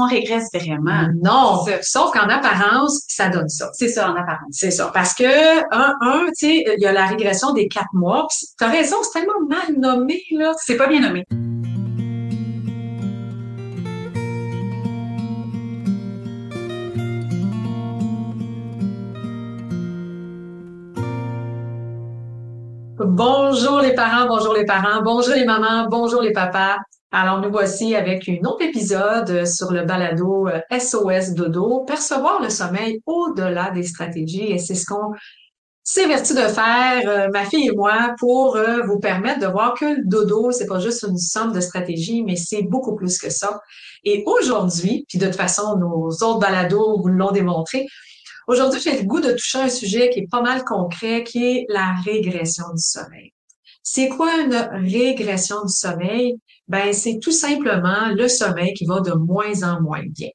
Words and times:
qu'on 0.00 0.08
régresse 0.08 0.48
vraiment? 0.54 1.08
Non, 1.22 1.64
sauf 1.82 2.12
qu'en 2.12 2.28
apparence, 2.28 3.04
ça 3.08 3.28
donne 3.28 3.48
ça. 3.48 3.70
C'est 3.74 3.88
ça, 3.88 4.10
en 4.10 4.14
apparence. 4.14 4.48
C'est 4.52 4.70
ça. 4.70 4.90
Parce 4.94 5.14
que, 5.14 5.24
un, 5.74 5.94
un, 6.00 6.26
tu 6.28 6.46
sais, 6.46 6.64
il 6.76 6.82
y 6.82 6.86
a 6.86 6.92
la 6.92 7.06
régression 7.06 7.52
des 7.52 7.68
quatre 7.68 7.92
mois. 7.92 8.26
Tu 8.58 8.64
as 8.64 8.68
raison, 8.68 8.96
c'est 9.02 9.20
tellement 9.20 9.40
mal 9.46 9.78
nommé, 9.78 10.22
là. 10.32 10.52
C'est 10.58 10.76
pas 10.76 10.86
bien 10.86 11.00
nommé. 11.00 11.24
Bonjour 23.02 23.80
les 23.80 23.94
parents, 23.94 24.26
bonjour 24.26 24.54
les 24.54 24.64
parents, 24.64 25.02
bonjour 25.02 25.34
les 25.34 25.44
mamans, 25.44 25.88
bonjour 25.88 26.22
les 26.22 26.32
papas. 26.32 26.76
Alors, 27.12 27.40
nous 27.40 27.50
voici 27.50 27.96
avec 27.96 28.28
un 28.28 28.38
autre 28.46 28.62
épisode 28.62 29.44
sur 29.44 29.72
le 29.72 29.84
balado 29.84 30.48
SOS 30.70 31.30
euh, 31.30 31.34
Dodo, 31.34 31.84
percevoir 31.84 32.40
le 32.40 32.50
sommeil 32.50 33.02
au-delà 33.04 33.70
des 33.70 33.82
stratégies. 33.82 34.52
Et 34.52 34.58
c'est 34.58 34.76
ce 34.76 34.86
qu'on 34.86 35.12
s'évertit 35.82 36.34
de 36.34 36.46
faire, 36.46 37.02
euh, 37.08 37.28
ma 37.32 37.44
fille 37.44 37.66
et 37.66 37.74
moi, 37.74 38.14
pour 38.20 38.54
euh, 38.54 38.82
vous 38.86 39.00
permettre 39.00 39.40
de 39.40 39.46
voir 39.46 39.74
que 39.74 39.86
le 39.86 40.04
dodo, 40.04 40.52
c'est 40.52 40.66
pas 40.66 40.78
juste 40.78 41.02
une 41.02 41.18
somme 41.18 41.52
de 41.52 41.60
stratégies, 41.60 42.22
mais 42.22 42.36
c'est 42.36 42.62
beaucoup 42.62 42.94
plus 42.94 43.18
que 43.18 43.28
ça. 43.28 43.60
Et 44.04 44.22
aujourd'hui, 44.26 45.04
puis 45.08 45.18
de 45.18 45.26
toute 45.26 45.34
façon, 45.34 45.78
nos 45.78 46.10
autres 46.10 46.38
balados 46.38 47.00
vous 47.00 47.08
l'ont 47.08 47.32
démontré, 47.32 47.86
Aujourd'hui, 48.46 48.80
j'ai 48.80 48.98
le 48.98 49.04
goût 49.04 49.20
de 49.20 49.30
toucher 49.30 49.58
un 49.58 49.68
sujet 49.68 50.10
qui 50.10 50.20
est 50.20 50.28
pas 50.28 50.42
mal 50.42 50.64
concret, 50.64 51.22
qui 51.22 51.44
est 51.44 51.66
la 51.68 51.94
régression 52.04 52.64
du 52.74 52.82
sommeil. 52.82 53.32
C'est 53.92 54.08
quoi 54.08 54.40
une 54.40 54.54
régression 54.88 55.64
du 55.64 55.72
sommeil? 55.72 56.36
Ben, 56.68 56.92
c'est 56.92 57.18
tout 57.18 57.32
simplement 57.32 58.10
le 58.14 58.28
sommeil 58.28 58.72
qui 58.72 58.86
va 58.86 59.00
de 59.00 59.10
moins 59.10 59.64
en 59.64 59.82
moins 59.82 60.04
bien. 60.06 60.28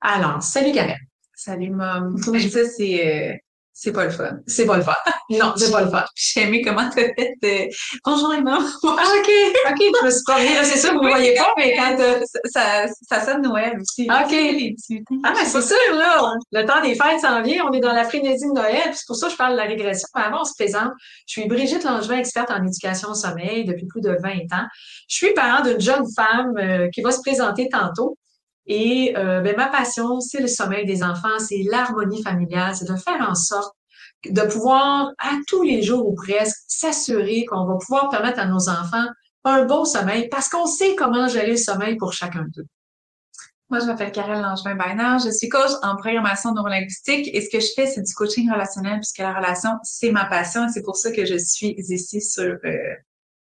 Alors, 0.00 0.40
salut 0.44 0.70
Karen. 0.70 0.96
Salut, 1.34 1.70
maman. 1.70 2.16
Ça, 2.22 2.64
c'est, 2.68 3.32
euh, 3.32 3.36
c'est 3.74 3.92
pas 3.92 4.04
le 4.04 4.10
fun. 4.10 4.38
C'est 4.46 4.66
pas 4.66 4.76
le 4.76 4.82
fun. 4.82 4.94
Non, 5.30 5.54
c'est 5.56 5.70
pas 5.70 5.80
le 5.80 5.90
fun. 5.90 6.04
J'ai 6.14 6.42
aimé 6.42 6.60
comment 6.62 6.90
tu 6.90 7.00
as 7.00 7.08
fait 7.14 7.34
euh, 7.44 7.66
Bonjour 8.04 8.34
Emma. 8.34 8.58
ah, 8.84 8.88
OK, 8.88 9.30
OK, 9.70 9.82
je 10.00 10.04
me 10.04 10.10
suis 10.10 10.22
promenée. 10.26 10.64
C'est 10.64 10.76
ça, 10.76 10.92
vous 10.92 11.02
ne 11.02 11.08
voyez 11.08 11.34
pas, 11.34 11.54
mais 11.56 11.74
quand 11.74 11.96
euh, 11.98 12.20
ça, 12.44 12.86
ça 13.08 13.24
sonne 13.24 13.40
Noël 13.40 13.78
aussi. 13.80 14.02
OK. 14.02 15.08
ah, 15.24 15.32
mais 15.34 15.44
c'est 15.46 15.62
sûr, 15.62 15.94
là. 15.94 16.34
Le 16.52 16.66
temps 16.66 16.82
des 16.82 16.94
fêtes 16.94 17.20
s'en 17.22 17.40
vient. 17.40 17.64
On 17.66 17.72
est 17.72 17.80
dans 17.80 17.94
la 17.94 18.04
frénésie 18.04 18.46
de 18.46 18.52
Noël. 18.52 18.90
C'est 18.92 19.06
pour 19.06 19.16
ça 19.16 19.26
que 19.26 19.32
je 19.32 19.38
parle 19.38 19.52
de 19.52 19.56
la 19.56 19.64
régression. 19.64 20.06
Avant, 20.12 20.42
on 20.42 20.44
se 20.44 20.52
présente. 20.54 20.92
Je 21.26 21.40
suis 21.40 21.48
Brigitte 21.48 21.84
Langevin, 21.84 22.18
experte 22.18 22.50
en 22.50 22.62
éducation 22.62 23.08
au 23.08 23.14
sommeil 23.14 23.64
depuis 23.64 23.86
plus 23.86 24.02
de 24.02 24.10
20 24.22 24.28
ans. 24.54 24.66
Je 25.08 25.16
suis 25.16 25.32
parent 25.32 25.62
d'une 25.62 25.80
jeune 25.80 26.04
femme 26.14 26.52
euh, 26.58 26.88
qui 26.90 27.00
va 27.00 27.10
se 27.10 27.20
présenter 27.20 27.70
tantôt. 27.70 28.18
Et 28.66 29.14
euh, 29.16 29.40
ben, 29.40 29.56
ma 29.56 29.68
passion, 29.68 30.20
c'est 30.20 30.40
le 30.40 30.48
sommeil 30.48 30.86
des 30.86 31.02
enfants, 31.02 31.38
c'est 31.38 31.62
l'harmonie 31.70 32.22
familiale, 32.22 32.74
c'est 32.76 32.88
de 32.88 32.96
faire 32.96 33.26
en 33.28 33.34
sorte 33.34 33.74
de 34.24 34.42
pouvoir, 34.42 35.10
à 35.18 35.32
tous 35.48 35.62
les 35.62 35.82
jours 35.82 36.06
ou 36.06 36.14
presque, 36.14 36.56
s'assurer 36.68 37.44
qu'on 37.44 37.66
va 37.66 37.76
pouvoir 37.76 38.08
permettre 38.08 38.38
à 38.38 38.46
nos 38.46 38.68
enfants 38.68 39.06
un 39.44 39.64
bon 39.64 39.84
sommeil 39.84 40.28
parce 40.28 40.48
qu'on 40.48 40.66
sait 40.66 40.94
comment 40.94 41.26
gérer 41.26 41.50
le 41.50 41.56
sommeil 41.56 41.96
pour 41.96 42.12
chacun 42.12 42.44
d'eux. 42.54 42.66
Moi, 43.70 43.80
je 43.80 43.86
m'appelle 43.86 44.12
Karel 44.12 44.42
Langevin 44.42 44.74
Bainard. 44.74 45.18
Je 45.18 45.30
suis 45.30 45.48
coach 45.48 45.70
en 45.82 45.96
programmation 45.96 46.52
neurolinguistique 46.52 47.30
et 47.32 47.40
ce 47.40 47.48
que 47.50 47.58
je 47.58 47.68
fais, 47.74 47.86
c'est 47.86 48.02
du 48.02 48.14
coaching 48.14 48.50
relationnel 48.52 49.00
puisque 49.00 49.18
la 49.18 49.34
relation, 49.34 49.70
c'est 49.82 50.12
ma 50.12 50.26
passion 50.26 50.66
et 50.66 50.68
c'est 50.68 50.82
pour 50.82 50.96
ça 50.96 51.10
que 51.10 51.24
je 51.24 51.38
suis 51.38 51.74
ici 51.78 52.20
sur 52.20 52.58
euh, 52.64 52.94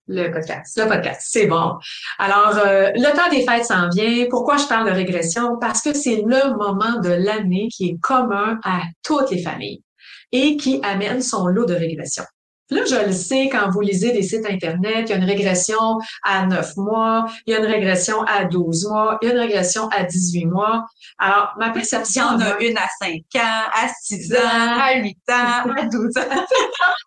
le 0.07 0.31
podcast. 0.31 0.77
Le 0.77 0.87
podcast, 0.87 1.27
c'est 1.29 1.47
bon. 1.47 1.73
Alors, 2.19 2.57
euh, 2.57 2.91
le 2.95 3.15
temps 3.15 3.29
des 3.29 3.43
fêtes 3.43 3.65
s'en 3.65 3.89
vient. 3.89 4.25
Pourquoi 4.29 4.57
je 4.57 4.65
parle 4.65 4.87
de 4.89 4.95
régression? 4.95 5.57
Parce 5.59 5.81
que 5.81 5.93
c'est 5.93 6.23
le 6.25 6.55
moment 6.55 6.99
de 7.01 7.09
l'année 7.09 7.67
qui 7.69 7.89
est 7.89 7.97
commun 7.99 8.59
à 8.63 8.81
toutes 9.03 9.31
les 9.31 9.41
familles 9.41 9.83
et 10.31 10.57
qui 10.57 10.79
amène 10.83 11.21
son 11.21 11.47
lot 11.47 11.65
de 11.65 11.73
régression. 11.73 12.23
Là, 12.69 12.81
je 12.83 13.05
le 13.05 13.13
sais, 13.13 13.47
quand 13.49 13.69
vous 13.69 13.79
lisez 13.79 14.11
des 14.11 14.23
sites 14.23 14.45
Internet, 14.45 15.05
il 15.05 15.09
y 15.09 15.13
a 15.13 15.15
une 15.15 15.23
régression 15.23 15.99
à 16.21 16.45
9 16.45 16.75
mois, 16.75 17.25
il 17.45 17.53
y 17.53 17.55
a 17.55 17.59
une 17.59 17.65
régression 17.65 18.23
à 18.23 18.43
12 18.43 18.87
mois, 18.89 19.17
il 19.21 19.29
y 19.29 19.31
a 19.31 19.33
une 19.35 19.39
régression 19.39 19.87
à 19.87 20.03
18 20.03 20.45
mois. 20.47 20.85
Alors, 21.17 21.53
ma 21.57 21.69
perception... 21.69 22.23
Il 22.37 22.41
y 22.41 22.43
en 22.43 22.51
a 22.51 22.59
une 22.59 22.77
à 22.77 22.87
5 23.01 23.41
ans, 23.41 23.69
à 23.73 23.87
6 24.01 24.33
ans, 24.33 24.81
à 24.81 24.95
8 24.95 25.17
ans, 25.29 25.71
à 25.77 25.85
12 25.85 26.17
ans. 26.17 26.45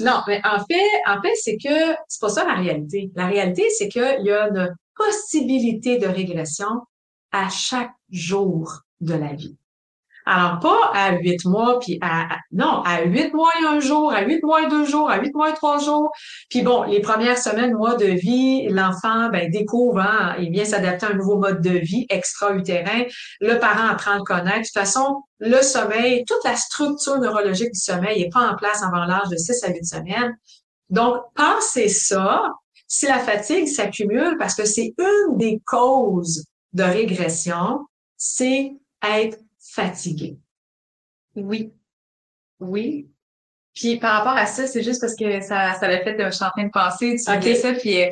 Non, 0.00 0.22
mais 0.26 0.40
en 0.44 0.58
fait, 0.64 0.88
en 1.06 1.20
fait, 1.20 1.34
c'est 1.36 1.56
que 1.56 1.94
c'est 2.08 2.20
pas 2.20 2.28
ça 2.28 2.44
la 2.44 2.54
réalité. 2.54 3.10
La 3.14 3.26
réalité, 3.26 3.68
c'est 3.70 3.88
qu'il 3.88 4.22
y 4.24 4.30
a 4.30 4.48
une 4.48 4.74
possibilité 4.94 5.98
de 5.98 6.06
régression 6.06 6.82
à 7.32 7.48
chaque 7.48 7.92
jour 8.10 8.82
de 9.00 9.14
la 9.14 9.34
vie. 9.34 9.56
Alors, 10.26 10.60
pas 10.60 10.90
à 10.94 11.12
huit 11.12 11.44
mois, 11.44 11.78
puis 11.80 11.98
à, 12.02 12.36
non, 12.52 12.82
à 12.84 13.02
huit 13.02 13.32
mois 13.32 13.50
et 13.60 13.66
un 13.66 13.80
jour, 13.80 14.12
à 14.12 14.22
huit 14.22 14.42
mois 14.42 14.62
et 14.62 14.68
deux 14.68 14.84
jours, 14.84 15.10
à 15.10 15.18
huit 15.18 15.34
mois 15.34 15.50
et 15.50 15.54
trois 15.54 15.78
jours. 15.78 16.12
Puis 16.48 16.62
bon, 16.62 16.82
les 16.84 17.00
premières 17.00 17.38
semaines, 17.38 17.74
mois 17.74 17.96
de 17.96 18.06
vie, 18.06 18.68
l'enfant 18.68 19.28
ben, 19.30 19.50
découvre 19.50 20.00
hein, 20.00 20.34
et 20.38 20.50
vient 20.50 20.64
s'adapter 20.64 21.06
à 21.06 21.10
un 21.10 21.14
nouveau 21.14 21.38
mode 21.38 21.62
de 21.62 21.70
vie 21.70 22.06
extra-utérin. 22.10 23.04
Le 23.40 23.58
parent 23.58 23.88
apprend 23.88 24.12
à 24.12 24.16
le 24.18 24.24
connaître. 24.24 24.60
De 24.60 24.64
toute 24.64 24.74
façon, 24.74 25.22
le 25.38 25.62
sommeil, 25.62 26.24
toute 26.26 26.44
la 26.44 26.56
structure 26.56 27.18
neurologique 27.18 27.72
du 27.72 27.80
sommeil 27.80 28.22
n'est 28.22 28.30
pas 28.30 28.50
en 28.50 28.56
place 28.56 28.82
avant 28.82 29.04
l'âge 29.04 29.28
de 29.30 29.36
6 29.36 29.64
à 29.64 29.68
8 29.68 29.84
semaines. 29.84 30.36
Donc, 30.90 31.16
pensez 31.34 31.88
ça. 31.88 32.42
Si 32.86 33.06
la 33.06 33.20
fatigue 33.20 33.68
s'accumule, 33.68 34.36
parce 34.38 34.54
que 34.54 34.64
c'est 34.64 34.92
une 34.98 35.36
des 35.36 35.60
causes 35.64 36.44
de 36.72 36.82
régression, 36.82 37.86
c'est 38.16 38.72
être 39.02 39.38
Oui. 41.36 41.72
Oui. 42.60 43.08
Puis 43.74 43.96
par 43.98 44.18
rapport 44.18 44.36
à 44.36 44.46
ça, 44.46 44.66
c'est 44.66 44.82
juste 44.82 45.00
parce 45.00 45.14
que 45.14 45.40
ça, 45.40 45.74
ça 45.74 45.88
l'a 45.88 46.00
fait, 46.00 46.16
je 46.18 46.30
suis 46.30 46.44
en 46.44 46.50
train 46.50 46.64
de 46.64 46.70
penser, 46.70 47.16
tu 47.16 47.32
okay. 47.32 47.54
ça, 47.54 47.72
puis 47.72 48.02
euh, 48.02 48.08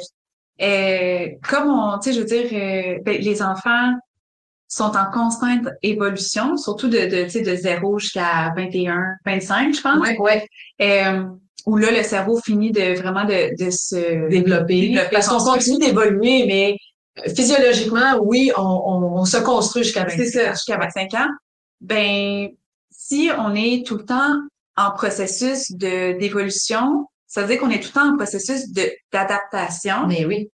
euh, 0.60 1.28
comme 1.48 1.68
on, 1.68 1.98
tu 1.98 2.10
sais, 2.10 2.14
je 2.14 2.20
veux 2.20 2.26
dire, 2.26 2.46
euh, 2.52 2.98
ben, 3.04 3.20
les 3.20 3.42
enfants 3.42 3.92
sont 4.68 4.92
en 4.96 5.10
constante 5.10 5.68
évolution, 5.82 6.56
surtout 6.56 6.88
de, 6.88 6.98
de, 6.98 7.24
tu 7.24 7.30
sais, 7.30 7.40
de 7.42 7.54
0 7.54 7.98
jusqu'à 7.98 8.52
21, 8.56 9.00
25, 9.24 9.74
je 9.74 9.80
pense. 9.80 9.98
Ouais, 9.98 10.18
ouais. 10.18 10.46
Euh, 10.82 11.24
où 11.66 11.76
là, 11.76 11.90
le 11.90 12.02
cerveau 12.02 12.40
finit 12.40 12.70
de 12.70 12.98
vraiment 12.98 13.24
de, 13.24 13.62
de 13.62 13.70
se 13.70 14.28
développer. 14.28 14.80
développer 14.80 15.08
parce 15.10 15.28
qu'on 15.28 15.38
continue 15.38 15.78
d'évoluer, 15.78 16.46
mais 16.46 16.76
physiologiquement, 17.34 18.18
oui, 18.22 18.50
on, 18.56 18.62
on, 19.18 19.24
se 19.24 19.38
construit 19.38 19.84
jusqu'à 19.84 20.04
25 20.04 20.52
jusqu'à 20.52 20.78
25 20.78 21.14
ans. 21.14 21.28
Ben, 21.80 22.48
si 22.90 23.30
on 23.38 23.54
est 23.54 23.86
tout 23.86 23.96
le 23.96 24.04
temps 24.04 24.34
en 24.76 24.90
processus 24.92 25.72
de 25.72 26.18
d'évolution, 26.18 27.06
ça 27.26 27.42
veut 27.42 27.48
dire 27.48 27.60
qu'on 27.60 27.70
est 27.70 27.80
tout 27.80 27.90
le 27.94 28.00
temps 28.00 28.12
en 28.12 28.16
processus 28.16 28.72
de 28.72 28.90
d'adaptation. 29.12 30.06
Mais 30.06 30.24
oui. 30.24 30.50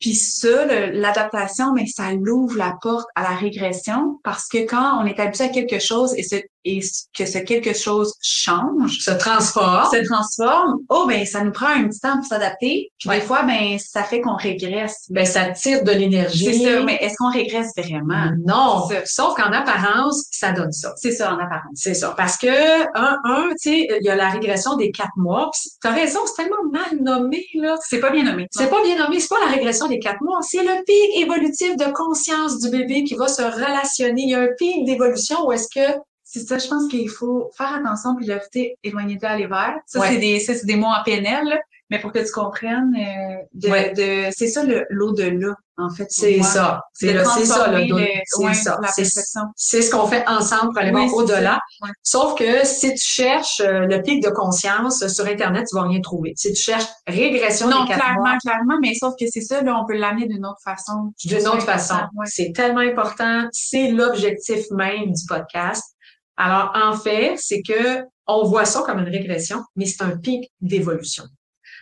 Puis 0.00 0.14
ça, 0.14 0.66
l'adaptation, 0.66 1.72
mais 1.74 1.86
ça 1.86 2.12
l'ouvre 2.12 2.56
la 2.56 2.76
porte 2.82 3.08
à 3.14 3.22
la 3.22 3.36
régression 3.36 4.18
parce 4.24 4.48
que 4.48 4.58
quand 4.58 5.00
on 5.00 5.06
est 5.06 5.20
habitué 5.20 5.44
à 5.44 5.48
quelque 5.48 5.78
chose 5.78 6.12
et, 6.16 6.24
ce, 6.24 6.36
et 6.64 6.80
que 7.16 7.26
ce 7.26 7.38
quelque 7.38 7.72
chose 7.72 8.14
change, 8.20 8.98
se 8.98 9.10
transforme, 9.10 9.90
se 9.90 10.04
transforme, 10.04 10.78
oh 10.88 11.04
ben 11.06 11.24
ça 11.24 11.42
nous 11.42 11.52
prend 11.52 11.68
un 11.68 11.88
petit 11.88 12.00
temps 12.00 12.16
pour 12.16 12.26
s'adapter. 12.26 12.90
Puis 12.98 13.08
des 13.08 13.20
fois, 13.20 13.42
ben 13.42 13.78
ça 13.78 14.02
fait 14.02 14.20
qu'on 14.20 14.36
régresse. 14.36 15.06
Ben 15.10 15.24
ça 15.24 15.50
tire 15.50 15.84
de 15.84 15.92
l'énergie. 15.92 16.54
C'est 16.54 16.72
ça. 16.72 16.82
Mais 16.82 16.96
est-ce 16.96 17.14
qu'on 17.16 17.30
régresse 17.30 17.72
vraiment? 17.76 18.30
Non. 18.46 18.88
Sauf 19.04 19.34
qu'en 19.36 19.52
apparence, 19.52 20.26
ça 20.30 20.52
donne 20.52 20.72
ça. 20.72 20.92
C'est 20.96 21.12
ça 21.12 21.32
en 21.34 21.38
apparence. 21.38 21.72
C'est 21.74 21.94
ça. 21.94 22.14
Parce 22.16 22.36
que 22.36 22.82
un, 22.96 23.18
un, 23.24 23.48
tu 23.50 23.70
sais, 23.70 23.88
il 24.00 24.04
y 24.04 24.10
a 24.10 24.16
la 24.16 24.30
régression 24.30 24.76
des 24.76 24.90
quatre 24.90 25.16
mois. 25.16 25.50
T'as 25.80 25.92
raison, 25.92 26.20
c'est 26.26 26.42
tellement 26.42 26.64
mal 26.70 27.00
nommé 27.00 27.46
là. 27.54 27.76
C'est 27.88 28.00
pas 28.00 28.10
bien 28.10 28.24
nommé. 28.24 28.46
C'est 28.50 28.68
pas 28.68 28.82
bien 28.82 28.98
nommé. 28.98 29.20
C'est 29.20 29.28
pas 29.28 29.40
la 29.46 29.52
régression 29.52 29.88
quatre 29.98 30.22
mois, 30.22 30.40
c'est 30.42 30.62
le 30.62 30.84
pic 30.84 31.22
évolutif 31.22 31.76
de 31.76 31.90
conscience 31.92 32.58
du 32.58 32.70
bébé 32.70 33.04
qui 33.04 33.14
va 33.14 33.28
se 33.28 33.42
relationner. 33.42 34.22
Il 34.22 34.30
y 34.30 34.34
a 34.34 34.40
un 34.40 34.48
pic 34.58 34.84
d'évolution 34.84 35.46
où 35.46 35.52
est-ce 35.52 35.68
que 35.74 35.98
c'est 36.32 36.46
ça, 36.46 36.56
je 36.56 36.66
pense 36.66 36.88
qu'il 36.88 37.10
faut 37.10 37.50
faire 37.54 37.74
attention 37.74 38.16
puis 38.16 38.24
l'éviter 38.24 38.78
éloigner 38.82 39.16
de 39.16 39.26
aller 39.26 39.46
vers. 39.46 39.76
Ça, 39.84 40.00
c'est 40.08 40.16
des, 40.16 40.40
c'est 40.40 40.64
des 40.64 40.76
mots 40.76 40.86
en 40.86 41.02
PNL, 41.04 41.60
mais 41.90 41.98
pour 41.98 42.10
que 42.10 42.20
tu 42.20 42.32
comprennes, 42.32 42.94
euh, 42.96 43.42
de, 43.52 44.28
de 44.28 44.32
c'est 44.34 44.46
ça 44.46 44.62
l'au-delà, 44.88 45.54
en 45.76 45.90
fait. 45.90 46.06
C'est 46.08 46.42
ça. 46.42 46.80
C'est 46.94 47.14
ça, 47.44 47.70
le 47.70 47.86
C'est 48.24 49.04
ça. 49.04 49.50
C'est 49.56 49.82
ce 49.82 49.90
qu'on 49.90 50.06
fait 50.06 50.26
ensemble 50.26 50.72
pour 50.72 50.78
aller 50.78 51.10
au-delà. 51.12 51.60
Sauf 52.02 52.34
que 52.34 52.64
si 52.64 52.94
tu 52.94 53.04
cherches 53.04 53.60
euh, 53.60 53.80
le 53.80 54.00
pic 54.00 54.22
de 54.22 54.30
conscience 54.30 55.06
sur 55.08 55.26
Internet, 55.26 55.66
tu 55.68 55.76
vas 55.76 55.82
rien 55.82 56.00
trouver. 56.00 56.32
Si 56.34 56.50
tu 56.54 56.62
cherches 56.62 56.88
régression 57.06 57.68
non, 57.68 57.84
clairement, 57.84 58.38
clairement, 58.42 58.78
mais 58.80 58.94
sauf 58.94 59.12
que 59.20 59.26
c'est 59.28 59.42
ça, 59.42 59.60
là, 59.60 59.78
on 59.78 59.84
peut 59.86 59.98
l'amener 59.98 60.26
d'une 60.28 60.46
autre 60.46 60.62
façon. 60.64 61.12
D'une 61.22 61.46
autre 61.46 61.60
façon. 61.60 61.96
C'est 62.24 62.52
tellement 62.54 62.80
important. 62.80 63.48
C'est 63.52 63.90
l'objectif 63.90 64.64
même 64.70 65.12
du 65.12 65.26
podcast. 65.28 65.91
Alors, 66.36 66.72
en 66.74 66.96
fait, 66.96 67.36
c'est 67.38 67.62
que 67.62 68.02
on 68.26 68.44
voit 68.44 68.64
ça 68.64 68.82
comme 68.82 68.98
une 68.98 69.08
régression, 69.08 69.62
mais 69.76 69.86
c'est 69.86 70.02
un 70.02 70.16
pic 70.16 70.50
d'évolution. 70.60 71.24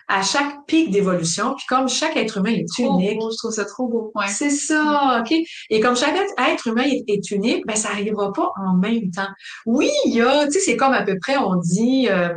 à 0.09 0.23
chaque 0.23 0.67
pic 0.67 0.91
d'évolution. 0.91 1.55
Puis 1.55 1.67
comme 1.69 1.89
chaque 1.89 2.17
être 2.17 2.39
humain 2.39 2.51
est 2.51 2.79
unique. 2.79 3.21
je 3.21 3.37
trouve 3.37 3.53
ça 3.53 3.65
trop 3.65 3.87
beau. 3.87 4.11
Ouais. 4.17 4.27
C'est 4.27 4.51
ça, 4.51 5.21
OK? 5.21 5.33
Et 5.71 5.81
comme 5.81 5.97
chaque 5.97 6.17
être 6.17 6.67
humain 6.67 6.85
est, 6.85 7.31
unique, 7.31 7.65
ben 7.67 7.77
ça 7.77 7.91
arrivera 7.91 8.33
pas 8.33 8.49
en 8.57 8.77
même 8.77 9.11
temps. 9.13 9.29
Oui, 9.67 9.89
il 10.07 10.15
y 10.15 10.21
a, 10.21 10.47
tu 10.47 10.55
sais, 10.55 10.61
c'est 10.61 10.77
comme 10.77 10.93
à 10.93 11.03
peu 11.03 11.17
près, 11.21 11.37
on 11.37 11.57
dit, 11.57 12.09
euh, 12.11 12.35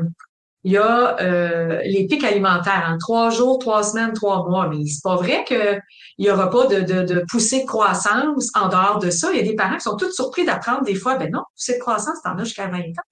il 0.66 0.72
y 0.72 0.78
a 0.78 1.20
euh, 1.20 1.82
les 1.84 2.08
pics 2.08 2.24
alimentaires, 2.24 2.86
en 2.88 2.94
hein, 2.94 2.98
trois 3.00 3.30
jours, 3.30 3.60
trois 3.60 3.84
semaines, 3.84 4.14
trois 4.14 4.48
mois. 4.48 4.70
Mais 4.70 4.86
c'est 4.86 5.04
pas 5.04 5.18
vrai 5.18 5.44
qu'il 5.46 5.82
y 6.20 6.30
aura 6.30 6.50
pas 6.50 6.68
de, 6.68 6.82
de, 6.82 7.04
de, 7.04 7.26
poussée 7.30 7.64
de 7.64 7.68
croissance 7.68 8.50
en 8.56 8.70
dehors 8.70 9.00
de 9.00 9.10
ça. 9.10 9.32
Il 9.32 9.38
y 9.38 9.42
a 9.42 9.44
des 9.44 9.56
parents 9.56 9.76
qui 9.76 9.84
sont 9.84 9.98
tous 9.98 10.12
surpris 10.12 10.46
d'apprendre 10.46 10.84
des 10.84 10.96
fois, 10.96 11.18
ben 11.18 11.30
non, 11.32 11.42
poussée 11.56 11.76
de 11.76 11.80
croissance, 11.80 12.22
t'en 12.24 12.38
as 12.38 12.46
jusqu'à 12.46 12.68
20 12.68 12.80
ans. 12.80 13.10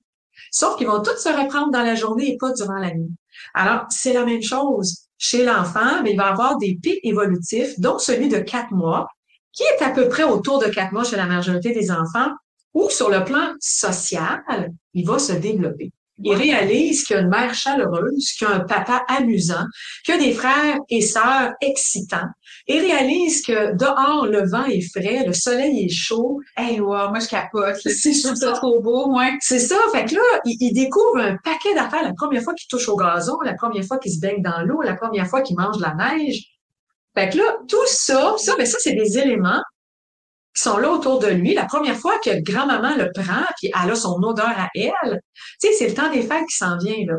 Sauf 0.50 0.77
qu'ils 0.77 0.88
vont 0.88 1.01
tous 1.01 1.18
se 1.18 1.30
reprendre 1.30 1.71
dans 1.71 1.83
la 1.83 1.95
journée 1.95 2.33
et 2.33 2.38
pas 2.38 2.51
durant 2.53 2.77
la 2.77 2.94
nuit. 2.94 3.12
Alors, 3.53 3.86
c'est 3.89 4.13
la 4.13 4.25
même 4.25 4.42
chose. 4.42 5.07
Chez 5.18 5.45
l'enfant, 5.45 6.01
mais 6.03 6.12
il 6.12 6.18
va 6.18 6.27
avoir 6.27 6.57
des 6.57 6.80
pics 6.81 7.00
évolutifs, 7.03 7.80
dont 7.80 8.00
celui 8.00 8.30
de 8.30 8.39
quatre 8.39 8.71
mois, 8.71 9.07
qui 9.53 9.63
est 9.63 9.83
à 9.83 9.89
peu 9.89 10.07
près 10.07 10.24
autour 10.24 10.59
de 10.59 10.68
quatre 10.68 10.94
mois 10.94 11.03
chez 11.03 11.18
la 11.18 11.25
majorité 11.25 11.74
des 11.74 11.92
enfants, 11.92 12.31
où 12.74 12.89
sur 12.89 13.09
le 13.09 13.24
plan 13.24 13.53
social, 13.59 14.42
il 14.94 15.06
va 15.06 15.19
se 15.19 15.33
développer. 15.33 15.92
Il 16.23 16.33
réalise 16.33 17.03
qu'il 17.03 17.15
y 17.15 17.19
a 17.19 17.21
une 17.21 17.29
mère 17.29 17.53
chaleureuse, 17.53 18.31
qu'il 18.38 18.47
y 18.47 18.51
a 18.51 18.56
un 18.56 18.59
papa 18.62 19.03
amusant, 19.07 19.65
qu'il 20.06 20.15
y 20.15 20.18
a 20.18 20.21
des 20.21 20.33
frères 20.33 20.77
et 20.89 21.01
sœurs 21.01 21.51
excitants. 21.62 22.27
Il 22.68 22.79
réalise 22.79 23.41
que 23.41 23.75
dehors, 23.75 24.27
le 24.27 24.47
vent 24.47 24.65
est 24.65 24.81
frais, 24.81 25.25
le 25.25 25.33
soleil 25.33 25.85
est 25.85 25.89
chaud. 25.89 26.39
Hey, 26.56 26.79
wow, 26.79 27.09
moi, 27.09 27.19
je 27.19 27.27
capote. 27.27 27.77
C'est 27.77 28.13
ça 28.13 28.51
trop 28.53 28.81
beau, 28.81 29.18
ouais. 29.18 29.31
C'est 29.41 29.59
ça. 29.59 29.77
Fait 29.91 30.06
que 30.06 30.15
là, 30.15 30.21
il, 30.45 30.73
découvre 30.73 31.18
un 31.18 31.38
paquet 31.44 31.73
d'affaires 31.73 32.03
la 32.03 32.13
première 32.13 32.44
fois 32.44 32.53
qu'il 32.53 32.67
touche 32.67 32.88
au 32.88 32.95
gazon, 32.95 33.38
la 33.44 33.56
première 33.56 33.83
fois 33.83 33.97
qu'il 33.97 34.12
se 34.12 34.19
baigne 34.19 34.41
dans 34.41 34.62
l'eau, 34.62 34.81
la 34.81 34.95
première 34.95 35.27
fois 35.27 35.41
qu'il 35.41 35.57
mange 35.57 35.77
de 35.77 35.81
la 35.81 35.95
neige. 35.95 36.44
Fait 37.15 37.29
que 37.29 37.38
là, 37.38 37.57
tout 37.67 37.85
ça, 37.88 38.35
ça, 38.38 38.56
mais 38.57 38.65
ça, 38.65 38.77
c'est 38.79 38.94
des 38.94 39.17
éléments 39.17 39.62
qui 40.56 40.62
sont 40.62 40.77
là 40.77 40.89
autour 40.89 41.19
de 41.19 41.27
lui. 41.27 41.53
La 41.53 41.65
première 41.65 41.98
fois 41.98 42.18
que 42.24 42.42
grand-maman 42.42 42.95
le 42.98 43.12
prend, 43.13 43.44
puis 43.59 43.71
elle 43.81 43.92
a 43.92 43.95
son 43.95 44.21
odeur 44.21 44.50
à 44.50 44.69
elle, 44.75 45.21
tu 45.62 45.69
sais, 45.69 45.74
c'est 45.77 45.88
le 45.88 45.94
temps 45.94 46.12
des 46.12 46.21
fêtes 46.21 46.45
qui 46.50 46.57
s'en 46.57 46.77
vient, 46.77 47.06
là. 47.07 47.15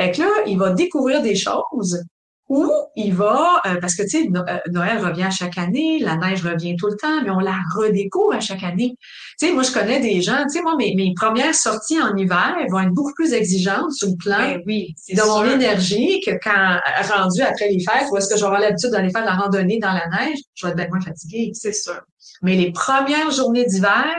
Fait 0.00 0.12
que 0.12 0.20
là, 0.22 0.28
il 0.46 0.58
va 0.58 0.70
découvrir 0.70 1.22
des 1.22 1.34
choses 1.34 2.00
où 2.48 2.70
il 2.94 3.12
va, 3.12 3.60
euh, 3.66 3.80
parce 3.80 3.96
que 3.96 4.02
tu 4.02 4.08
sais, 4.10 4.28
euh, 4.32 4.58
Noël 4.70 5.04
revient 5.04 5.24
à 5.24 5.30
chaque 5.30 5.58
année, 5.58 5.98
la 5.98 6.16
neige 6.16 6.44
revient 6.44 6.76
tout 6.76 6.86
le 6.86 6.96
temps, 6.96 7.22
mais 7.24 7.30
on 7.30 7.40
la 7.40 7.58
redécouvre 7.74 8.34
à 8.34 8.40
chaque 8.40 8.62
année. 8.62 8.94
Tu 9.38 9.48
sais, 9.48 9.52
moi 9.52 9.64
je 9.64 9.72
connais 9.72 9.98
des 9.98 10.22
gens, 10.22 10.44
tu 10.44 10.50
sais, 10.50 10.62
moi 10.62 10.76
mes, 10.76 10.94
mes 10.94 11.12
premières 11.14 11.54
sorties 11.54 12.00
en 12.00 12.16
hiver 12.16 12.56
vont 12.70 12.80
être 12.80 12.92
beaucoup 12.92 13.14
plus 13.14 13.32
exigeantes 13.32 13.92
sur 13.92 14.08
le 14.08 14.16
plan 14.16 14.38
ben 14.38 14.62
oui, 14.64 14.94
de 15.08 15.22
mon 15.22 15.44
énergie 15.44 16.20
que 16.24 16.32
quand 16.42 16.78
rendu 17.12 17.42
après 17.42 17.68
les 17.68 17.80
fêtes, 17.80 18.08
où 18.12 18.16
est-ce 18.16 18.32
que 18.32 18.38
j'aurai 18.38 18.60
l'habitude 18.60 18.90
d'aller 18.90 19.10
faire 19.10 19.22
de 19.22 19.26
la 19.26 19.34
randonnée 19.34 19.80
dans 19.80 19.92
la 19.92 20.06
neige, 20.08 20.38
je 20.54 20.66
vais 20.66 20.70
être 20.70 20.76
bien 20.76 20.88
moins 20.88 21.00
fatiguée. 21.00 21.50
C'est 21.52 21.74
sûr. 21.74 22.00
Mais 22.42 22.56
les 22.56 22.72
premières 22.72 23.30
journées 23.30 23.64
d'hiver, 23.64 24.14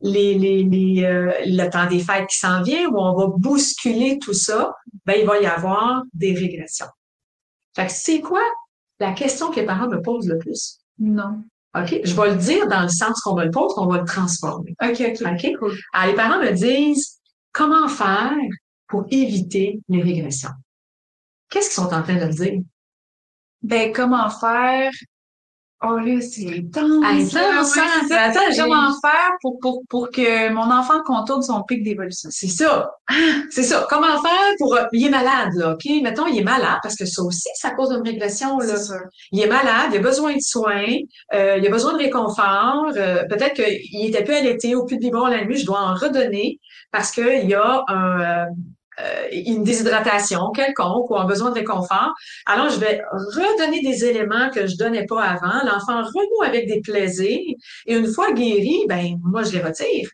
les, 0.00 0.34
les, 0.34 0.62
les 0.62 1.04
euh, 1.04 1.32
le 1.46 1.68
temps 1.68 1.86
des 1.86 2.00
fêtes 2.00 2.28
qui 2.28 2.38
s'en 2.38 2.62
vient, 2.62 2.88
où 2.88 2.98
on 2.98 3.14
va 3.14 3.28
bousculer 3.28 4.18
tout 4.18 4.34
ça, 4.34 4.74
ben 5.04 5.16
il 5.20 5.26
va 5.26 5.40
y 5.40 5.46
avoir 5.46 6.02
des 6.12 6.34
régressions. 6.34 6.86
Fait 7.74 7.86
que 7.86 7.92
c'est 7.92 8.20
quoi 8.20 8.42
la 9.00 9.12
question 9.12 9.50
que 9.50 9.60
les 9.60 9.66
parents 9.66 9.88
me 9.88 10.00
posent 10.00 10.28
le 10.28 10.38
plus? 10.38 10.78
Non. 10.98 11.42
OK? 11.76 12.00
Je 12.04 12.14
vais 12.14 12.30
le 12.30 12.36
dire 12.36 12.66
dans 12.68 12.82
le 12.82 12.88
sens 12.88 13.20
qu'on 13.20 13.34
va 13.34 13.44
le 13.44 13.50
poser, 13.50 13.74
qu'on 13.74 13.86
va 13.86 13.98
le 13.98 14.06
transformer. 14.06 14.74
OK, 14.82 15.00
OK. 15.00 15.26
OK? 15.26 15.72
Alors, 15.92 16.06
les 16.06 16.14
parents 16.14 16.40
me 16.40 16.52
disent 16.52 17.20
comment 17.52 17.88
faire 17.88 18.32
pour 18.88 19.04
éviter 19.10 19.80
les 19.88 20.02
régressions? 20.02 20.50
Qu'est-ce 21.50 21.68
qu'ils 21.68 21.84
sont 21.84 21.94
en 21.94 22.02
train 22.02 22.26
de 22.26 22.32
dire? 22.32 22.60
Ben, 23.62 23.92
comment 23.92 24.30
faire 24.30 24.90
Oh 25.82 25.98
là, 25.98 26.20
c'est 26.22 26.46
intense. 26.46 27.34
Intense, 27.36 27.76
hein? 27.76 28.06
Attends, 28.10 28.50
je 28.50 28.62
faire 29.02 29.30
pour, 29.42 29.58
pour, 29.60 29.82
pour 29.90 30.10
que 30.10 30.50
mon 30.50 30.70
enfant 30.70 31.02
contourne 31.04 31.42
son 31.42 31.62
pic 31.64 31.82
d'évolution. 31.82 32.30
C'est 32.32 32.48
ça. 32.48 32.90
C'est 33.50 33.62
ça. 33.62 33.86
Comment 33.90 34.22
faire 34.22 34.54
pour... 34.58 34.74
Euh, 34.74 34.84
il 34.92 35.06
est 35.06 35.10
malade, 35.10 35.50
là, 35.54 35.74
OK? 35.74 35.84
Mettons, 36.02 36.26
il 36.26 36.38
est 36.38 36.44
malade, 36.44 36.78
parce 36.82 36.96
que 36.96 37.04
ça 37.04 37.22
aussi, 37.22 37.48
ça 37.56 37.72
cause 37.72 37.92
une 37.92 38.08
régression, 38.08 38.58
là. 38.58 38.74
Il 39.32 39.42
est 39.42 39.48
malade, 39.48 39.90
il 39.92 39.98
a 39.98 40.00
besoin 40.00 40.34
de 40.34 40.40
soins, 40.40 40.96
euh, 41.34 41.58
il 41.58 41.66
a 41.66 41.70
besoin 41.70 41.92
de 41.92 41.98
réconfort. 41.98 42.92
Euh, 42.96 43.24
peut-être 43.28 43.62
qu'il 43.62 44.06
était 44.06 44.24
plus 44.24 44.34
allaité 44.34 44.74
ou 44.74 44.86
plus 44.86 44.96
de 44.96 45.02
biberon 45.02 45.26
la 45.26 45.44
nuit, 45.44 45.58
je 45.58 45.66
dois 45.66 45.80
en 45.80 45.94
redonner 45.94 46.58
parce 46.90 47.10
qu'il 47.10 47.48
y 47.48 47.54
a 47.54 47.84
un... 47.88 48.20
Euh, 48.20 48.46
une 49.32 49.64
déshydratation 49.64 50.50
quelconque 50.50 51.10
ou 51.10 51.16
un 51.16 51.26
besoin 51.26 51.50
de 51.50 51.56
réconfort. 51.56 52.14
Alors, 52.46 52.70
je 52.70 52.78
vais 52.78 53.02
redonner 53.10 53.82
des 53.82 54.04
éléments 54.04 54.50
que 54.50 54.66
je 54.66 54.76
donnais 54.76 55.06
pas 55.06 55.22
avant. 55.22 55.64
L'enfant 55.64 56.02
renoue 56.02 56.42
avec 56.44 56.66
des 56.66 56.80
plaisirs. 56.80 57.54
Et 57.86 57.94
une 57.94 58.12
fois 58.12 58.32
guéri, 58.32 58.84
ben, 58.88 59.16
moi, 59.22 59.42
je 59.42 59.52
les 59.52 59.62
retire. 59.62 60.08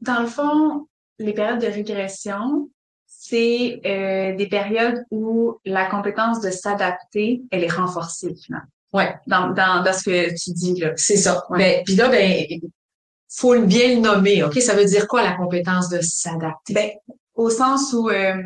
Dans 0.00 0.20
le 0.20 0.26
fond, 0.26 0.86
les 1.18 1.32
périodes 1.32 1.60
de 1.60 1.66
régression, 1.66 2.70
c'est 3.06 3.80
euh, 3.84 4.34
des 4.36 4.48
périodes 4.48 5.04
où 5.10 5.58
la 5.64 5.86
compétence 5.86 6.40
de 6.40 6.50
s'adapter, 6.50 7.42
elle 7.50 7.64
est 7.64 7.72
renforcée, 7.72 8.34
finalement. 8.34 8.68
Ouais. 8.92 9.14
Dans, 9.26 9.50
dans, 9.50 9.82
dans 9.84 9.92
ce 9.92 10.04
que 10.04 10.28
tu 10.30 10.52
dis, 10.52 10.80
là. 10.80 10.92
C'est 10.96 11.16
ça. 11.16 11.44
Ben, 11.50 11.82
puis 11.84 11.96
là, 11.96 12.08
ben, 12.08 12.44
faut 13.28 13.58
bien 13.60 13.94
le 13.94 14.00
nommer, 14.00 14.42
OK? 14.42 14.60
Ça 14.60 14.74
veut 14.74 14.84
dire 14.84 15.06
quoi, 15.06 15.22
la 15.22 15.36
compétence 15.36 15.88
de 15.90 16.00
s'adapter? 16.00 16.74
Ben, 16.74 16.90
au 17.40 17.48
sens 17.48 17.94
où 17.94 18.10
euh, 18.10 18.42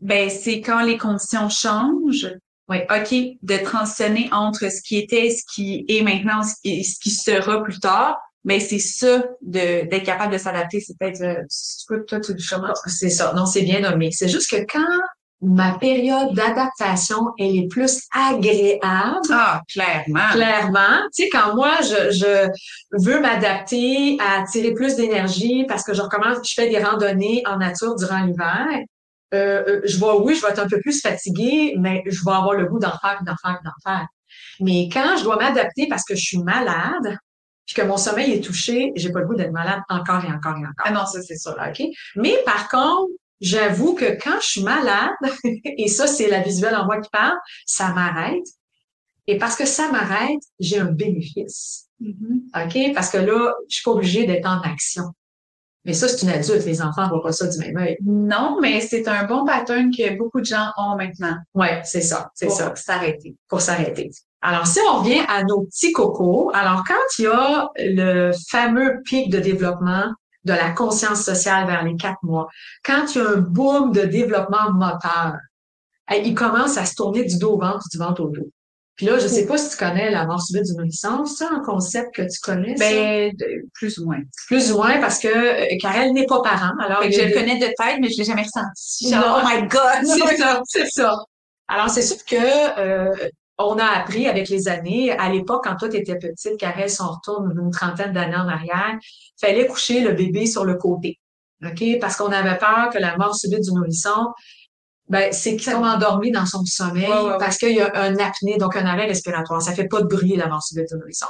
ben 0.00 0.30
c'est 0.30 0.60
quand 0.60 0.84
les 0.84 0.96
conditions 0.96 1.48
changent, 1.48 2.32
oui, 2.68 2.78
OK, 2.88 3.14
de 3.42 3.64
transitionner 3.64 4.28
entre 4.32 4.70
ce 4.70 4.80
qui 4.80 4.96
était, 4.96 5.30
ce 5.30 5.42
qui 5.52 5.84
est 5.88 6.02
maintenant 6.02 6.42
et 6.62 6.84
ce 6.84 6.98
qui 7.00 7.10
sera 7.10 7.62
plus 7.62 7.80
tard, 7.80 8.16
mais 8.44 8.60
c'est 8.60 8.78
ça 8.78 9.24
d'être 9.42 10.04
capable 10.04 10.32
de 10.32 10.38
s'adapter, 10.38 10.80
c'est 10.80 10.96
peut-être 10.96 11.22
euh, 11.22 12.02
toi 12.06 12.20
tu 12.20 12.32
C'est 12.86 13.10
ça. 13.10 13.32
Non, 13.34 13.46
c'est 13.46 13.62
bien 13.62 13.80
nommé. 13.80 14.10
C'est 14.12 14.28
juste 14.28 14.50
que 14.50 14.64
quand 14.70 15.00
ma 15.40 15.78
période 15.78 16.34
d'adaptation, 16.34 17.32
elle 17.38 17.56
est 17.56 17.68
plus 17.68 18.02
agréable. 18.12 18.80
Ah, 19.30 19.60
clairement. 19.70 20.30
Clairement. 20.32 21.00
Tu 21.14 21.24
sais, 21.24 21.28
quand 21.30 21.54
moi, 21.54 21.76
je, 21.82 22.10
je 22.12 22.48
veux 22.92 23.20
m'adapter 23.20 24.16
à 24.20 24.44
tirer 24.44 24.72
plus 24.72 24.96
d'énergie 24.96 25.64
parce 25.68 25.84
que 25.84 25.92
je 25.92 26.02
recommence, 26.02 26.38
je 26.48 26.54
fais 26.54 26.70
des 26.70 26.78
randonnées 26.78 27.42
en 27.46 27.58
nature 27.58 27.94
durant 27.96 28.20
l'hiver, 28.20 28.66
euh, 29.34 29.64
euh, 29.66 29.80
je 29.84 29.98
vois, 29.98 30.22
oui, 30.22 30.34
je 30.34 30.42
vais 30.42 30.52
être 30.52 30.60
un 30.60 30.68
peu 30.68 30.80
plus 30.80 31.00
fatiguée, 31.00 31.74
mais 31.78 32.02
je 32.06 32.24
vais 32.24 32.32
avoir 32.32 32.54
le 32.54 32.66
goût 32.66 32.78
d'en 32.78 32.96
faire, 32.98 33.20
d'en 33.24 33.34
faire, 33.36 33.60
d'en 33.64 33.72
faire. 33.82 34.06
Mais 34.60 34.88
quand 34.92 35.16
je 35.18 35.24
dois 35.24 35.36
m'adapter 35.36 35.88
parce 35.88 36.04
que 36.04 36.14
je 36.14 36.22
suis 36.22 36.38
malade, 36.38 37.18
puis 37.66 37.74
que 37.74 37.82
mon 37.82 37.96
sommeil 37.96 38.32
est 38.32 38.40
touché, 38.44 38.92
j'ai 38.94 39.10
pas 39.10 39.20
le 39.20 39.26
goût 39.26 39.34
d'être 39.34 39.52
malade 39.52 39.80
encore 39.88 40.24
et 40.24 40.32
encore 40.32 40.56
et 40.56 40.66
encore. 40.66 40.84
Ah 40.84 40.90
non, 40.90 41.06
ça 41.06 41.22
c'est 41.22 41.36
ça. 41.36 41.56
OK? 41.68 41.82
Mais 42.16 42.36
par 42.44 42.68
contre, 42.68 43.12
j'avoue 43.40 43.94
que 43.94 44.18
quand 44.22 44.40
je 44.40 44.46
suis 44.46 44.62
malade, 44.62 45.10
et 45.64 45.88
ça, 45.88 46.06
c'est 46.06 46.28
la 46.28 46.40
visuelle 46.40 46.76
en 46.76 46.86
moi 46.86 47.00
qui 47.00 47.10
parle, 47.10 47.36
ça 47.66 47.88
m'arrête. 47.92 48.46
Et 49.26 49.38
parce 49.38 49.56
que 49.56 49.64
ça 49.64 49.90
m'arrête, 49.90 50.42
j'ai 50.60 50.78
un 50.78 50.92
bénéfice. 50.92 51.86
Mm-hmm. 52.00 52.66
OK? 52.66 52.94
Parce 52.94 53.10
que 53.10 53.18
là, 53.18 53.54
je 53.68 53.76
suis 53.76 53.84
pas 53.84 53.92
obligée 53.92 54.26
d'être 54.26 54.46
en 54.46 54.60
action. 54.60 55.04
Mais 55.84 55.92
ça, 55.92 56.08
c'est 56.08 56.22
une 56.22 56.30
adulte. 56.30 56.64
Les 56.64 56.80
enfants 56.80 57.08
voient 57.08 57.22
pas 57.22 57.32
ça 57.32 57.46
du 57.46 57.58
même 57.58 57.76
œil. 57.76 57.96
Non, 58.02 58.58
mais 58.60 58.80
c'est 58.80 59.06
un 59.06 59.24
bon 59.24 59.44
pattern 59.44 59.90
que 59.90 60.16
beaucoup 60.16 60.40
de 60.40 60.46
gens 60.46 60.70
ont 60.78 60.96
maintenant. 60.96 61.36
Ouais, 61.52 61.82
c'est 61.84 62.00
ça. 62.00 62.30
C'est 62.34 62.48
ça. 62.48 62.70
Pour 62.70 62.78
s'arrêter. 62.78 63.36
Pour 63.48 63.60
s'arrêter. 63.60 64.10
Alors, 64.40 64.66
si 64.66 64.78
on 64.90 65.00
revient 65.00 65.22
à 65.28 65.42
nos 65.44 65.62
petits 65.64 65.92
cocos, 65.92 66.50
alors 66.54 66.84
quand 66.86 66.94
il 67.18 67.24
y 67.24 67.26
a 67.26 67.68
le 67.76 68.32
fameux 68.50 69.02
pic 69.04 69.30
de 69.30 69.40
développement 69.40 70.12
de 70.44 70.52
la 70.52 70.70
conscience 70.70 71.22
sociale 71.22 71.66
vers 71.66 71.84
les 71.84 71.96
quatre 71.96 72.22
mois, 72.22 72.48
quand 72.84 73.14
il 73.14 73.18
y 73.18 73.20
a 73.20 73.30
un 73.30 73.36
boom 73.36 73.92
de 73.92 74.02
développement 74.02 74.72
moteur, 74.72 75.36
il 76.12 76.34
commence 76.34 76.76
à 76.76 76.84
se 76.84 76.94
tourner 76.94 77.24
du 77.24 77.38
dos 77.38 77.52
au 77.52 77.58
ventre, 77.58 77.84
du 77.90 77.98
ventre 77.98 78.22
au 78.22 78.28
dos. 78.28 78.48
Puis 78.96 79.06
là, 79.06 79.18
je 79.18 79.26
sais 79.26 79.46
pas 79.46 79.58
si 79.58 79.70
tu 79.70 79.76
connais 79.76 80.10
la 80.10 80.24
mort 80.24 80.40
subite 80.40 80.66
du 80.66 80.72
nourrisson. 80.74 81.24
C'est 81.24 81.46
un 81.46 81.60
concept 81.60 82.14
que 82.14 82.22
tu 82.22 82.38
connais? 82.40 82.76
Ben, 82.78 83.32
plus 83.72 83.98
ou 83.98 84.04
moins. 84.04 84.20
Plus 84.46 84.70
ou 84.70 84.76
moins 84.76 85.00
parce 85.00 85.18
que 85.18 85.26
euh, 85.26 85.76
Karel 85.80 86.12
n'est 86.12 86.26
pas 86.26 86.40
parent. 86.42 86.72
Alors, 86.80 87.02
je 87.02 87.20
le 87.20 87.34
connais 87.34 87.58
de 87.58 87.66
tête, 87.66 87.98
mais 88.00 88.08
je 88.08 88.18
l'ai 88.18 88.24
jamais 88.24 88.42
ressenti. 88.44 89.12
oh 89.12 89.40
my 89.44 89.66
God! 89.66 90.04
C'est 90.04 90.36
ça, 90.36 90.60
c'est 90.64 90.86
ça. 90.86 91.16
Alors, 91.66 91.88
c'est 91.88 92.02
sûr 92.02 92.18
que 92.24 92.78
euh, 92.78 93.28
on 93.58 93.78
a 93.78 93.84
appris 93.84 94.28
avec 94.28 94.48
les 94.48 94.68
années, 94.68 95.12
à 95.12 95.30
l'époque, 95.30 95.64
quand 95.64 95.76
toi, 95.76 95.88
tu 95.88 95.96
étais 95.96 96.16
petite, 96.16 96.56
Karel, 96.58 96.90
si 96.90 97.00
on 97.00 97.08
retourne 97.08 97.52
une 97.56 97.70
trentaine 97.70 98.12
d'années 98.12 98.36
en 98.36 98.48
arrière, 98.48 98.96
fallait 99.40 99.66
coucher 99.66 100.00
le 100.00 100.12
bébé 100.12 100.46
sur 100.46 100.64
le 100.64 100.74
côté. 100.74 101.20
OK? 101.64 101.82
Parce 102.00 102.16
qu'on 102.16 102.32
avait 102.32 102.58
peur 102.58 102.90
que 102.92 102.98
la 102.98 103.16
mort 103.16 103.34
subite 103.34 103.60
du 103.60 103.72
nourrisson, 103.72 104.32
ben, 105.08 105.32
c'est 105.32 105.56
qu'il 105.56 105.70
tombe 105.70 105.84
endormi 105.84 106.30
dans 106.30 106.46
son 106.46 106.64
sommeil 106.64 107.10
parce 107.38 107.58
qu'il 107.58 107.76
y 107.76 107.80
a 107.80 107.94
un 107.94 108.16
apnée, 108.16 108.56
donc 108.56 108.74
un 108.74 108.86
arrêt 108.86 109.06
respiratoire. 109.06 109.60
Ça 109.60 109.72
fait 109.72 109.86
pas 109.86 110.00
de 110.00 110.06
bruit, 110.06 110.36
la 110.36 110.48
mort 110.48 110.62
subite 110.62 110.88
du 110.88 110.96
nourrisson. 110.96 111.26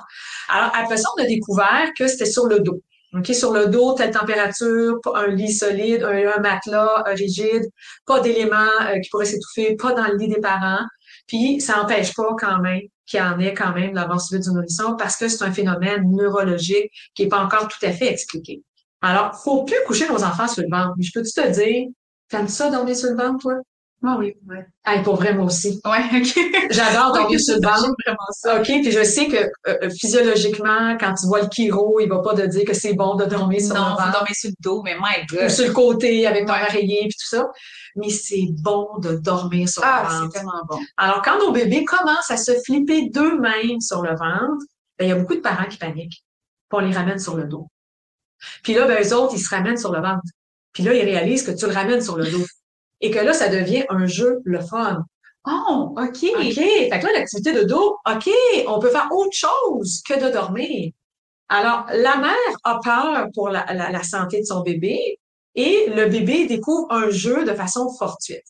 Alors, 0.48 0.70
après 0.74 0.96
ça, 0.96 1.08
on 1.16 1.22
a 1.22 1.26
découvert 1.26 1.90
que 1.98 2.06
c'était 2.06 2.26
sur 2.26 2.46
le 2.46 2.60
dos. 2.60 2.80
OK, 3.16 3.26
sur 3.26 3.52
le 3.52 3.68
dos, 3.68 3.94
telle 3.94 4.10
température, 4.10 4.98
un 5.14 5.28
lit 5.28 5.52
solide, 5.52 6.02
un, 6.02 6.40
matelas 6.40 7.04
rigide, 7.06 7.62
pas 8.06 8.20
d'éléments 8.20 8.56
euh, 8.82 8.98
qui 8.98 9.08
pourraient 9.10 9.24
s'étouffer, 9.24 9.76
pas 9.76 9.92
dans 9.92 10.08
le 10.08 10.16
lit 10.16 10.28
des 10.28 10.40
parents. 10.40 10.84
Puis, 11.26 11.60
ça 11.60 11.76
n'empêche 11.76 12.14
pas 12.14 12.34
quand 12.38 12.58
même 12.60 12.82
qu'il 13.06 13.20
y 13.20 13.22
en 13.22 13.38
ait 13.38 13.54
quand 13.54 13.72
même 13.72 13.92
du 13.92 14.50
nourrisson 14.50 14.96
parce 14.96 15.16
que 15.16 15.28
c'est 15.28 15.44
un 15.44 15.52
phénomène 15.52 16.02
neurologique 16.10 16.90
qui 17.14 17.22
n'est 17.22 17.28
pas 17.28 17.44
encore 17.44 17.68
tout 17.68 17.84
à 17.84 17.92
fait 17.92 18.10
expliqué. 18.10 18.62
Alors, 19.02 19.34
faut 19.36 19.64
plus 19.64 19.76
coucher 19.86 20.08
nos 20.08 20.24
enfants 20.24 20.48
sur 20.48 20.62
le 20.62 20.68
ventre. 20.70 20.94
Mais 20.96 21.04
je 21.04 21.12
peux-tu 21.12 21.32
te 21.32 21.50
dire, 21.50 21.88
t'aimes 22.28 22.48
ça 22.48 22.70
dormir 22.70 22.96
sur 22.96 23.10
le 23.10 23.16
ventre, 23.16 23.38
toi? 23.42 23.54
Ah 24.06 24.16
oui, 24.18 24.34
ouais. 24.48 24.66
Ah, 24.84 24.98
pour 25.02 25.16
vrai, 25.16 25.32
moi 25.34 25.46
aussi. 25.46 25.80
Ouais, 25.84 26.04
OK. 26.20 26.38
J'adore 26.70 27.12
dormir 27.14 27.40
sur 27.40 27.54
le 27.56 27.62
ventre. 27.66 27.90
vraiment 28.04 28.18
ça. 28.32 28.56
OK, 28.58 28.64
puis 28.66 28.90
je 28.92 29.02
sais 29.02 29.28
que 29.28 29.50
euh, 29.66 29.88
physiologiquement, 29.90 30.96
quand 30.98 31.14
tu 31.14 31.26
vois 31.26 31.40
le 31.42 31.48
chiro, 31.50 31.98
il 32.00 32.08
va 32.08 32.18
pas 32.20 32.34
te 32.34 32.42
dire 32.46 32.64
que 32.66 32.74
c'est 32.74 32.92
bon 32.94 33.14
de 33.14 33.24
dormir 33.24 33.60
sur 33.60 33.74
non, 33.74 33.82
le 33.84 33.90
faut 33.92 33.96
ventre. 34.02 34.12
dormir 34.12 34.34
sur 34.34 34.50
le 34.50 34.54
dos, 34.60 34.82
mais 34.82 34.94
my 34.96 35.22
Ou 35.32 35.36
God. 35.36 35.48
sur 35.50 35.66
le 35.66 35.72
côté 35.72 36.26
avec 36.26 36.46
ton 36.46 36.52
Ouais. 36.52 36.62
oreiller 36.68 37.00
puis 37.08 37.16
tout 37.18 37.28
ça. 37.36 37.46
Mais 37.96 38.10
c'est 38.10 38.46
bon 38.62 38.88
de 38.98 39.14
dormir 39.14 39.68
sur 39.68 39.82
Ah, 39.84 40.02
le 40.04 40.10
c'est 40.10 40.18
ventre. 40.20 40.32
tellement 40.32 40.62
bon. 40.68 40.78
Alors, 40.96 41.22
quand 41.22 41.38
nos 41.38 41.52
bébés 41.52 41.84
commencent 41.84 42.30
à 42.30 42.36
se 42.36 42.52
flipper 42.66 43.08
d'eux-mêmes 43.08 43.80
sur 43.80 44.02
le 44.02 44.10
ventre, 44.10 44.64
ben, 44.98 45.06
il 45.06 45.08
y 45.08 45.12
a 45.12 45.16
beaucoup 45.16 45.34
de 45.34 45.40
parents 45.40 45.66
qui 45.68 45.78
paniquent. 45.78 46.22
Puis 46.68 46.72
on 46.72 46.80
les 46.80 46.92
ramène 46.94 47.18
sur 47.18 47.36
le 47.36 47.44
dos. 47.44 47.68
Puis 48.62 48.74
là, 48.74 48.86
ben, 48.86 49.02
eux 49.02 49.14
autres, 49.14 49.32
ils 49.34 49.40
se 49.40 49.48
ramènent 49.48 49.76
sur 49.78 49.92
le 49.92 50.00
ventre. 50.00 50.22
Puis 50.72 50.82
là, 50.82 50.92
ils 50.92 51.04
réalisent 51.04 51.44
que 51.44 51.52
tu 51.52 51.66
le 51.66 51.72
ramènes 51.72 52.02
sur 52.02 52.16
le 52.16 52.28
dos. 52.30 52.44
Et 53.00 53.10
que 53.10 53.18
là, 53.18 53.32
ça 53.32 53.48
devient 53.48 53.84
un 53.90 54.06
jeu 54.06 54.40
le 54.44 54.60
fun. 54.60 55.04
Oh, 55.46 55.94
OK. 55.98 56.24
OK. 56.36 56.54
Fait 56.54 56.88
que 57.00 57.06
là, 57.06 57.12
l'activité 57.14 57.52
de 57.52 57.64
dos, 57.64 57.98
OK, 58.10 58.30
on 58.66 58.78
peut 58.78 58.88
faire 58.90 59.08
autre 59.12 59.32
chose 59.36 60.02
que 60.08 60.14
de 60.24 60.30
dormir. 60.32 60.90
Alors, 61.50 61.84
la 61.92 62.16
mère 62.16 62.56
a 62.64 62.80
peur 62.82 63.26
pour 63.34 63.50
la, 63.50 63.66
la- 63.74 63.90
la 63.90 64.02
santé 64.02 64.40
de 64.40 64.46
son 64.46 64.62
bébé 64.62 65.18
et 65.54 65.86
le 65.94 66.06
bébé 66.06 66.46
découvre 66.46 66.86
un 66.90 67.10
jeu 67.10 67.44
de 67.44 67.52
façon 67.52 67.90
fortuite. 67.98 68.44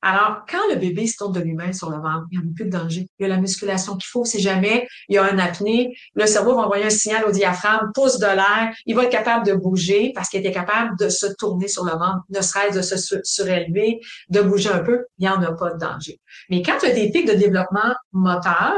Alors, 0.00 0.42
quand 0.48 0.60
le 0.70 0.76
bébé 0.76 1.08
se 1.08 1.16
tourne 1.16 1.32
de 1.32 1.40
lui-même 1.40 1.72
sur 1.72 1.90
le 1.90 1.96
ventre, 1.96 2.26
il 2.30 2.38
n'y 2.38 2.44
a 2.44 2.48
plus 2.54 2.66
de 2.66 2.70
danger. 2.70 3.08
Il 3.18 3.22
y 3.22 3.26
a 3.26 3.28
la 3.28 3.40
musculation 3.40 3.94
qu'il 3.94 4.06
faut. 4.08 4.24
Si 4.24 4.40
jamais 4.40 4.86
il 5.08 5.16
y 5.16 5.18
a 5.18 5.24
un 5.24 5.38
apnée, 5.40 5.92
le 6.14 6.26
cerveau 6.26 6.54
va 6.54 6.62
envoyer 6.62 6.84
un 6.84 6.90
signal 6.90 7.24
au 7.24 7.32
diaphragme, 7.32 7.90
pousse 7.94 8.18
de 8.20 8.26
l'air, 8.26 8.72
il 8.86 8.94
va 8.94 9.04
être 9.04 9.10
capable 9.10 9.44
de 9.44 9.54
bouger 9.54 10.12
parce 10.14 10.28
qu'il 10.28 10.38
était 10.38 10.52
capable 10.52 10.96
de 10.98 11.08
se 11.08 11.26
tourner 11.38 11.66
sur 11.66 11.84
le 11.84 11.92
ventre, 11.92 12.20
ne 12.30 12.40
serait-ce 12.40 12.76
de 12.76 12.82
se 12.82 12.96
su- 12.96 13.20
surélever, 13.24 13.98
de 14.28 14.40
bouger 14.40 14.70
un 14.70 14.80
peu. 14.84 15.04
Il 15.18 15.22
n'y 15.22 15.28
en 15.28 15.42
a 15.42 15.52
pas 15.52 15.72
de 15.72 15.78
danger. 15.78 16.20
Mais 16.48 16.62
quand 16.62 16.78
tu 16.78 16.86
as 16.86 16.92
des 16.94 17.10
pics 17.10 17.26
de 17.26 17.34
développement 17.34 17.92
moteur, 18.12 18.72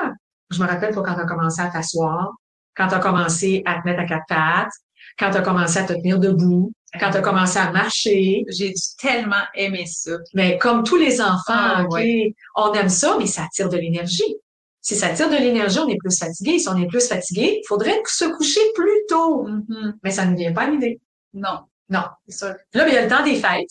je 0.50 0.62
me 0.62 0.66
rappelle 0.66 0.94
quand 0.94 1.04
tu 1.04 1.20
as 1.20 1.26
commencé 1.26 1.60
à 1.60 1.68
t'asseoir, 1.68 2.30
quand 2.74 2.88
tu 2.88 2.94
as 2.94 2.98
commencé 2.98 3.62
à 3.66 3.74
te 3.74 3.86
mettre 3.86 4.00
à 4.00 4.04
quatre 4.06 4.24
pattes, 4.26 4.72
quand 5.18 5.30
tu 5.30 5.36
as 5.36 5.42
commencé 5.42 5.78
à 5.78 5.84
te 5.84 5.92
tenir 5.92 6.18
debout, 6.18 6.72
quand 6.98 7.10
tu 7.10 7.18
as 7.18 7.20
commencé 7.20 7.58
à 7.58 7.70
marcher, 7.70 8.44
J'ai 8.48 8.74
tellement 8.98 9.44
aimé 9.54 9.84
ça. 9.86 10.12
mais 10.34 10.58
comme 10.58 10.82
tous 10.82 10.96
les 10.96 11.20
enfants, 11.20 11.38
Ah, 11.48 11.84
ouais. 11.90 12.34
on 12.56 12.72
aime 12.72 12.88
ça, 12.88 13.16
mais 13.18 13.26
ça 13.26 13.46
tire 13.52 13.68
de 13.68 13.76
l'énergie. 13.76 14.36
Si 14.82 14.96
ça 14.96 15.10
tire 15.10 15.28
de 15.28 15.36
l'énergie, 15.36 15.78
on 15.78 15.88
est 15.88 15.98
plus 15.98 16.18
fatigué. 16.18 16.58
Si 16.58 16.68
on 16.68 16.76
est 16.76 16.86
plus 16.86 17.06
fatigué, 17.06 17.60
il 17.62 17.66
faudrait 17.68 18.00
se 18.06 18.24
coucher 18.24 18.60
plus 18.74 19.00
tôt. 19.08 19.44
Mhm. 19.46 19.98
Mais 20.02 20.10
ça 20.10 20.24
ne 20.24 20.34
vient 20.36 20.52
pas 20.52 20.62
à 20.62 20.70
l'idée. 20.70 21.00
Non, 21.34 21.60
Non. 21.90 22.04
c'est 22.26 22.38
sûr. 22.38 22.54
Là, 22.74 22.88
il 22.88 22.94
y 22.94 22.96
a 22.96 23.02
le 23.02 23.08
temps 23.08 23.22
des 23.22 23.34
fêtes, 23.36 23.68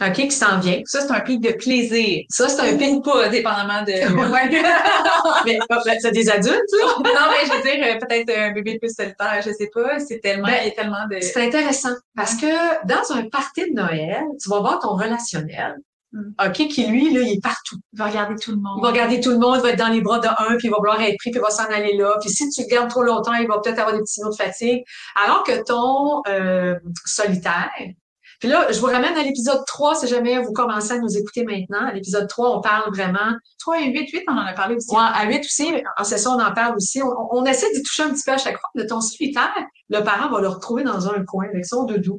OK, 0.00 0.14
qui 0.14 0.30
s'en 0.30 0.58
vient. 0.60 0.80
Ça, 0.86 1.00
c'est 1.00 1.12
un 1.12 1.20
pic 1.20 1.40
de 1.40 1.52
plaisir. 1.52 2.24
Ça, 2.30 2.48
c'est 2.48 2.60
un 2.60 2.74
Ou 2.74 3.02
pas, 3.02 3.28
dépendamment 3.28 3.82
de... 3.82 3.92
mais 5.44 5.58
c'est 6.00 6.12
des 6.12 6.30
adultes, 6.30 6.54
là. 6.54 6.86
non, 6.98 7.30
mais 7.30 7.46
je 7.46 7.52
veux 7.52 7.62
dire, 7.62 7.84
euh, 7.84 7.98
peut-être 7.98 8.30
un 8.38 8.52
bébé 8.52 8.78
plus 8.78 8.94
solitaire, 8.94 9.42
je 9.44 9.50
sais 9.52 9.68
pas. 9.74 9.98
C'est 9.98 10.20
tellement, 10.20 10.46
Ben, 10.46 10.58
il 10.62 10.68
y 10.68 10.70
a 10.70 10.74
tellement 10.74 11.06
de... 11.10 11.20
C'est 11.20 11.46
intéressant 11.46 11.94
parce 12.16 12.36
que 12.36 12.86
dans 12.86 13.14
un 13.14 13.28
party 13.28 13.70
de 13.70 13.74
Noël, 13.74 14.22
tu 14.42 14.48
vas 14.48 14.60
voir 14.60 14.78
ton 14.78 14.96
relationnel, 14.96 15.76
Mm. 16.12 16.32
OK, 16.44 16.68
qui 16.68 16.86
lui, 16.86 17.12
là, 17.12 17.20
il 17.22 17.34
est 17.34 17.42
partout. 17.42 17.76
Il 17.92 17.98
va 17.98 18.06
regarder 18.06 18.34
tout 18.36 18.50
le 18.50 18.56
monde. 18.56 18.78
Il 18.78 18.82
va 18.82 18.88
regarder 18.88 19.20
tout 19.20 19.30
le 19.30 19.38
monde, 19.38 19.56
il 19.58 19.62
va 19.62 19.70
être 19.70 19.78
dans 19.78 19.88
les 19.88 20.00
bras 20.00 20.18
de 20.18 20.26
un, 20.26 20.56
puis 20.56 20.66
il 20.68 20.70
va 20.70 20.78
vouloir 20.78 21.00
être 21.00 21.16
pris, 21.18 21.30
puis 21.30 21.38
il 21.38 21.40
va 21.40 21.50
s'en 21.50 21.66
aller 21.66 21.96
là. 21.96 22.16
Puis 22.20 22.30
si 22.30 22.48
tu 22.50 22.62
le 22.62 22.68
gardes 22.68 22.90
trop 22.90 23.02
longtemps, 23.02 23.34
il 23.34 23.46
va 23.46 23.58
peut-être 23.60 23.78
avoir 23.78 23.94
des 23.94 24.00
petits 24.00 24.14
signaux 24.14 24.30
de 24.30 24.36
fatigue. 24.36 24.82
Alors 25.24 25.44
que 25.44 25.62
ton 25.62 26.22
euh, 26.28 26.74
solitaire, 27.04 27.70
puis 28.40 28.48
là, 28.48 28.72
je 28.72 28.80
vous 28.80 28.86
ramène 28.86 29.16
à 29.16 29.22
l'épisode 29.22 29.62
3, 29.66 29.96
si 29.96 30.08
jamais 30.08 30.38
vous 30.38 30.52
commencez 30.52 30.92
à 30.92 30.98
nous 30.98 31.14
écouter 31.14 31.44
maintenant. 31.44 31.86
À 31.86 31.92
l'épisode 31.92 32.26
3, 32.26 32.56
on 32.56 32.60
parle 32.62 32.90
vraiment 32.90 33.36
3 33.58 33.80
et 33.82 33.92
8, 33.92 34.10
8, 34.10 34.24
on 34.28 34.32
en 34.32 34.46
a 34.46 34.54
parlé 34.54 34.76
aussi. 34.76 34.90
Ouais, 34.90 34.98
à 34.98 35.26
8 35.26 35.40
aussi, 35.40 35.70
mais 35.70 35.84
en 35.98 36.04
session, 36.04 36.30
on 36.30 36.40
en 36.40 36.52
parle 36.54 36.74
aussi. 36.74 37.02
On, 37.02 37.12
on 37.32 37.44
essaie 37.44 37.70
d'y 37.74 37.82
toucher 37.82 38.04
un 38.04 38.10
petit 38.10 38.22
peu 38.24 38.32
à 38.32 38.38
chaque 38.38 38.58
fois. 38.58 38.70
De 38.74 38.82
ton 38.82 39.02
solitaire, 39.02 39.54
le 39.90 40.02
parent 40.02 40.30
va 40.30 40.40
le 40.40 40.48
retrouver 40.48 40.84
dans 40.84 41.06
un 41.08 41.22
coin 41.26 41.44
avec 41.50 41.66
son 41.66 41.84
doudou, 41.84 42.18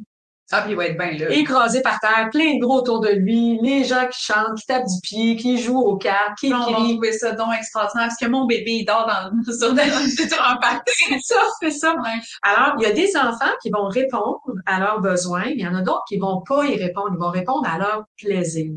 Ah, 0.52 0.62
puis 0.62 0.72
il 0.72 0.78
va 0.78 0.88
être 0.88 0.98
bien 0.98 1.12
là. 1.12 1.34
écrasé 1.34 1.82
par 1.82 2.00
terre, 2.00 2.30
plein 2.32 2.56
de 2.56 2.60
gros 2.60 2.80
autour 2.80 3.00
de 3.00 3.10
lui, 3.10 3.60
les 3.62 3.84
gens 3.84 4.08
qui 4.12 4.22
chantent, 4.22 4.58
qui 4.58 4.66
tapent 4.66 4.86
du 4.86 5.00
pied, 5.02 5.36
qui 5.36 5.58
jouent 5.58 5.80
aux 5.80 5.98
cartes, 5.98 6.38
qui 6.40 6.48
Puis 6.48 6.54
on 6.54 6.72
va 6.72 6.78
crient. 6.78 7.14
ça 7.14 7.32
donc 7.32 7.50
extraordinaire 7.58 8.08
parce 8.08 8.20
que 8.20 8.28
mon 8.28 8.46
bébé, 8.46 8.72
il 8.72 8.86
dort 8.86 9.08
dans, 9.08 9.32
sur, 9.54 9.70
sur 9.70 10.46
un 10.46 10.58
party. 10.58 10.92
C'est 11.10 11.20
ça, 11.22 11.42
c'est 11.62 11.72
ça. 11.72 11.94
Ouais. 11.94 12.20
Alors, 12.44 12.76
il 12.80 12.84
y 12.84 12.86
a 12.86 12.92
des 12.92 13.16
enfants 13.16 13.54
qui 13.62 13.70
vont 13.70 13.88
répondre 13.88 14.42
à 14.66 14.80
leurs 14.80 15.00
besoins, 15.00 15.46
mais 15.46 15.54
il 15.54 15.62
y 15.62 15.68
en 15.68 15.76
a 15.76 15.82
d'autres 15.82 16.04
qui 16.08 16.18
vont 16.18 16.42
pas 16.48 16.66
y 16.66 16.78
répondre. 16.78 17.10
Ils 17.14 17.20
vont 17.20 17.32
répondre 17.32 17.68
à 17.68 17.78
leur 17.78 18.04
plaisir. 18.18 18.72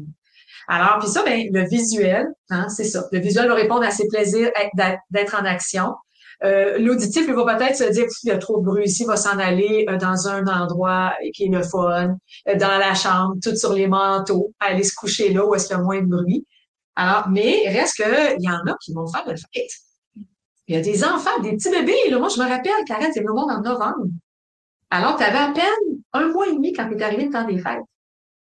Alors, 0.68 0.98
puis 0.98 1.08
ça, 1.08 1.22
ben, 1.22 1.48
le 1.52 1.68
visuel, 1.68 2.26
hein, 2.50 2.68
c'est 2.68 2.84
ça. 2.84 3.04
Le 3.12 3.18
visuel 3.18 3.48
va 3.48 3.54
répondre 3.54 3.84
à 3.84 3.90
ses 3.90 4.08
plaisirs 4.08 4.50
d'être 5.10 5.36
en 5.40 5.44
action. 5.44 5.94
Euh, 6.44 6.78
L'auditif, 6.78 7.24
il 7.26 7.34
va 7.34 7.56
peut-être 7.56 7.76
se 7.76 7.90
dire, 7.90 8.04
il 8.22 8.28
y 8.28 8.30
a 8.30 8.38
trop 8.38 8.58
de 8.58 8.64
bruit 8.64 8.84
ici, 8.84 9.04
il 9.04 9.06
va 9.06 9.16
s'en 9.16 9.38
aller 9.38 9.86
euh, 9.88 9.96
dans 9.96 10.28
un 10.28 10.46
endroit 10.46 11.14
qui 11.32 11.44
est 11.44 11.48
le 11.48 11.62
fun, 11.62 12.16
euh, 12.48 12.56
dans 12.56 12.78
la 12.78 12.94
chambre, 12.94 13.34
tout 13.42 13.56
sur 13.56 13.72
les 13.72 13.86
manteaux, 13.86 14.52
aller 14.60 14.84
se 14.84 14.94
coucher 14.94 15.32
là 15.32 15.46
où 15.46 15.54
est-ce 15.54 15.68
qu'il 15.68 15.76
y 15.76 15.80
a 15.80 15.82
moins 15.82 16.02
de 16.02 16.06
bruit. 16.06 16.46
Alors, 16.96 17.28
mais 17.30 17.62
reste 17.68 17.96
que, 17.96 18.36
il 18.38 18.44
y 18.44 18.50
en 18.50 18.60
a 18.70 18.76
qui 18.84 18.92
vont 18.92 19.06
faire 19.06 19.24
le 19.26 19.36
fête. 19.36 19.70
Il 20.66 20.76
y 20.76 20.78
a 20.78 20.82
des 20.82 21.04
enfants, 21.04 21.40
des 21.42 21.52
petits 21.52 21.70
bébés. 21.70 22.10
Là. 22.10 22.18
Moi, 22.18 22.28
je 22.28 22.40
me 22.40 22.48
rappelle, 22.48 22.72
Karen, 22.86 23.10
c'est 23.12 23.20
le 23.20 23.32
monde 23.32 23.50
en 23.50 23.60
novembre. 23.60 24.06
Alors, 24.90 25.16
tu 25.16 25.24
avais 25.24 25.38
à 25.38 25.52
peine 25.52 25.98
un 26.12 26.28
mois 26.28 26.46
et 26.48 26.54
demi 26.54 26.72
quand 26.72 26.88
tu 26.88 26.96
es 26.96 27.02
arrivé 27.02 27.24
le 27.24 27.30
temps 27.30 27.44
des 27.44 27.58
fêtes. 27.58 27.82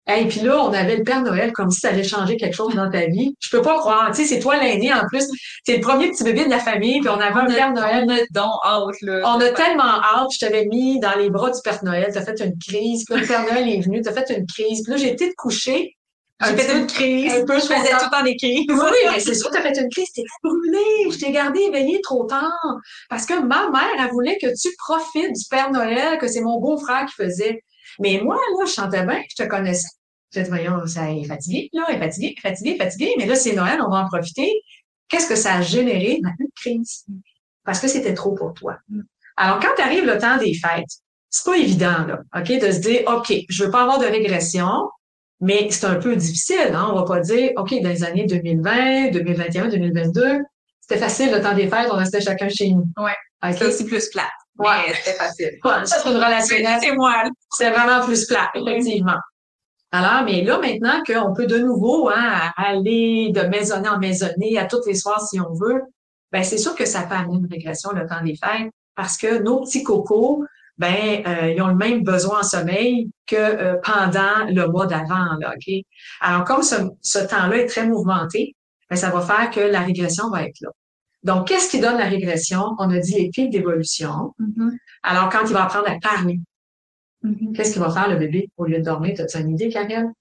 Et 0.08 0.26
puis 0.26 0.40
là, 0.40 0.62
on 0.62 0.72
avait 0.72 0.96
le 0.96 1.04
Père 1.04 1.22
Noël 1.22 1.52
comme 1.52 1.70
si 1.70 1.80
ça 1.80 1.90
allait 1.90 2.02
changer 2.02 2.36
quelque 2.38 2.56
chose 2.56 2.74
dans 2.74 2.90
ta 2.90 3.06
vie. 3.06 3.34
Je 3.40 3.50
peux 3.50 3.60
pas 3.60 3.78
croire. 3.78 4.10
Tu 4.10 4.22
sais, 4.22 4.34
c'est 4.34 4.40
toi 4.40 4.56
l'aîné 4.56 4.92
en 4.92 5.06
plus. 5.06 5.26
T'es 5.66 5.76
le 5.76 5.82
premier 5.82 6.10
petit 6.10 6.24
bébé 6.24 6.46
de 6.46 6.50
la 6.50 6.60
famille, 6.60 7.00
puis 7.00 7.10
on 7.10 7.20
avait 7.20 7.40
un 7.40 7.46
Père 7.46 7.72
Noël. 7.72 8.04
On 8.06 8.12
a 8.12 8.18
donc 8.30 8.54
hâte, 8.64 9.00
là. 9.02 9.20
On 9.24 9.40
a 9.40 9.50
tellement 9.50 9.82
hâte, 9.82 10.28
je 10.32 10.38
t'avais 10.38 10.64
mis 10.64 10.98
dans 11.00 11.14
les 11.18 11.28
bras 11.28 11.50
du 11.50 11.60
Père 11.62 11.84
Noël, 11.84 12.10
t'as 12.12 12.24
fait 12.24 12.40
une 12.40 12.58
crise, 12.58 13.04
puis 13.04 13.16
là, 13.16 13.20
le 13.20 13.26
Père 13.26 13.42
Noël 13.42 13.68
est 13.68 13.80
venu, 13.80 14.00
t'as 14.00 14.12
fait 14.12 14.30
une 14.34 14.46
crise, 14.46 14.82
puis 14.82 14.92
là, 14.92 14.96
j'ai 14.96 15.12
été 15.12 15.28
te 15.28 15.34
coucher. 15.36 15.94
J'ai 16.46 16.56
fait 16.56 16.78
une 16.78 16.86
crise. 16.86 17.32
un 17.34 17.44
peu 17.44 17.54
Je 17.54 17.66
faisais 17.66 17.90
tout 17.90 18.24
des 18.24 18.36
crises. 18.36 18.64
oui, 18.68 18.98
mais 19.12 19.20
c'est 19.20 19.34
sûr 19.34 19.50
que 19.50 19.56
tu 19.56 19.60
as 19.60 19.62
fait 19.62 19.80
une 19.80 19.90
crise, 19.90 20.10
t'étais 20.12 20.28
brûlée, 20.42 21.10
je 21.10 21.18
t'ai 21.18 21.32
gardé 21.32 21.60
éveillée 21.60 22.00
trop 22.00 22.24
tard. 22.24 22.76
Parce 23.10 23.26
que 23.26 23.34
ma 23.34 23.68
mère, 23.70 23.90
elle 23.98 24.10
voulait 24.10 24.38
que 24.40 24.46
tu 24.46 24.68
profites 24.78 25.32
du 25.32 25.44
Père 25.50 25.70
Noël, 25.70 26.16
que 26.18 26.28
c'est 26.28 26.40
mon 26.40 26.60
beau-frère 26.60 27.06
qui 27.06 27.14
faisait. 27.14 27.62
Mais 27.98 28.20
moi, 28.22 28.36
là, 28.36 28.64
je 28.64 28.72
chantais 28.72 29.04
bien, 29.04 29.20
je 29.28 29.42
te 29.42 29.48
connaissais. 29.48 29.88
Je 30.30 30.40
disais, 30.40 30.50
voyons, 30.50 30.86
ça 30.86 31.10
est 31.10 31.24
fatigué, 31.24 31.70
là, 31.72 31.86
est 31.90 31.98
fatiguée, 31.98 32.34
fatiguée, 32.40 32.76
fatiguée, 32.76 33.14
mais 33.18 33.26
là, 33.26 33.34
c'est 33.34 33.54
Noël, 33.54 33.80
on 33.80 33.90
va 33.90 34.04
en 34.04 34.08
profiter. 34.08 34.50
Qu'est-ce 35.08 35.28
que 35.28 35.36
ça 35.36 35.54
a 35.54 35.62
généré? 35.62 36.20
Une 36.22 36.48
crise. 36.54 37.06
Parce 37.64 37.80
que 37.80 37.88
c'était 37.88 38.14
trop 38.14 38.34
pour 38.34 38.52
toi. 38.54 38.76
Mm. 38.88 39.00
Alors, 39.36 39.60
quand 39.60 39.82
arrive 39.82 40.04
le 40.04 40.18
temps 40.18 40.36
des 40.36 40.52
fêtes, 40.54 40.90
c'est 41.30 41.44
pas 41.44 41.56
évident, 41.56 42.04
là, 42.06 42.20
OK, 42.36 42.48
de 42.48 42.70
se 42.70 42.78
dire, 42.80 43.02
OK, 43.06 43.32
je 43.48 43.64
veux 43.64 43.70
pas 43.70 43.82
avoir 43.82 43.98
de 43.98 44.06
régression, 44.06 44.90
mais 45.40 45.68
c'est 45.70 45.86
un 45.86 45.96
peu 45.96 46.16
difficile, 46.16 46.72
hein? 46.74 46.88
On 46.90 46.94
va 46.94 47.04
pas 47.04 47.20
dire, 47.20 47.52
OK, 47.56 47.70
dans 47.80 47.88
les 47.88 48.04
années 48.04 48.26
2020, 48.26 49.10
2021, 49.12 49.68
2022, 49.68 50.40
c'était 50.80 51.00
facile 51.00 51.30
le 51.30 51.40
temps 51.40 51.54
des 51.54 51.68
fêtes, 51.68 51.88
on 51.92 51.96
restait 51.96 52.20
chacun 52.20 52.48
chez 52.48 52.70
nous. 52.70 52.86
Ouais. 52.96 53.12
OK? 53.44 53.56
C'est 53.58 53.66
aussi 53.66 53.84
plus 53.84 54.08
plate. 54.08 54.26
Ouais. 54.58 54.92
C'était 54.94 55.16
facile. 55.16 55.50
Ouais, 55.64 55.84
ça, 55.84 56.00
c'est 56.02 56.08
une 56.10 56.16
relationnelle. 56.16 56.80
C'est 56.82 56.94
moi. 56.94 57.24
C'est 57.52 57.70
vraiment 57.70 58.04
plus 58.04 58.26
plat, 58.26 58.50
effectivement. 58.54 59.18
Alors, 59.90 60.24
mais 60.24 60.42
là, 60.42 60.58
maintenant 60.58 61.02
qu'on 61.06 61.32
peut 61.32 61.46
de 61.46 61.58
nouveau 61.58 62.10
hein, 62.10 62.52
aller 62.56 63.32
de 63.32 63.40
maisonnée 63.42 63.88
en 63.88 63.98
maisonnée 63.98 64.58
à 64.58 64.66
toutes 64.66 64.86
les 64.86 64.94
soirs 64.94 65.26
si 65.26 65.40
on 65.40 65.52
veut, 65.54 65.82
ben 66.30 66.42
c'est 66.42 66.58
sûr 66.58 66.74
que 66.74 66.84
ça 66.84 67.02
peut 67.02 67.14
amener 67.14 67.38
une 67.38 67.48
régression 67.50 67.90
le 67.92 68.06
temps 68.06 68.22
des 68.22 68.36
fêtes 68.36 68.70
parce 68.94 69.16
que 69.16 69.42
nos 69.42 69.62
petits 69.62 69.82
cocos, 69.82 70.44
ben 70.76 71.22
euh, 71.26 71.52
ils 71.52 71.62
ont 71.62 71.68
le 71.68 71.74
même 71.74 72.02
besoin 72.02 72.40
en 72.40 72.42
sommeil 72.42 73.10
que 73.26 73.36
euh, 73.36 73.76
pendant 73.82 74.44
le 74.48 74.66
mois 74.66 74.86
d'avant, 74.86 75.36
là? 75.40 75.54
Alors, 76.20 76.44
comme 76.44 76.62
ce, 76.62 76.76
ce 77.00 77.18
temps-là 77.18 77.58
est 77.58 77.66
très 77.66 77.86
mouvementé, 77.86 78.54
ben, 78.90 78.96
ça 78.96 79.10
va 79.10 79.20
faire 79.22 79.50
que 79.50 79.60
la 79.60 79.80
régression 79.80 80.30
va 80.30 80.44
être 80.44 80.60
là. 80.60 80.70
Donc, 81.24 81.48
qu'est-ce 81.48 81.70
qui 81.70 81.80
donne 81.80 81.98
la 81.98 82.08
régression? 82.08 82.74
On 82.78 82.90
a 82.90 82.98
dit 82.98 83.14
les 83.14 83.30
pics 83.30 83.50
d'évolution. 83.50 84.34
Mhm. 84.38 84.76
Alors, 85.02 85.28
quand 85.30 85.44
il 85.46 85.52
va 85.52 85.64
apprendre 85.64 85.88
à 85.90 85.98
parler, 86.00 86.40
Mhm. 87.22 87.52
Qu'est-ce 87.54 87.72
qu'il 87.72 87.82
va 87.82 87.90
faire, 87.90 88.08
le 88.08 88.16
bébé, 88.16 88.48
au 88.56 88.64
lieu 88.64 88.78
de 88.78 88.84
dormir? 88.84 89.14
T'as-tu 89.16 89.38
une 89.38 89.50
idée, 89.50 89.68
Karen? 89.68 90.12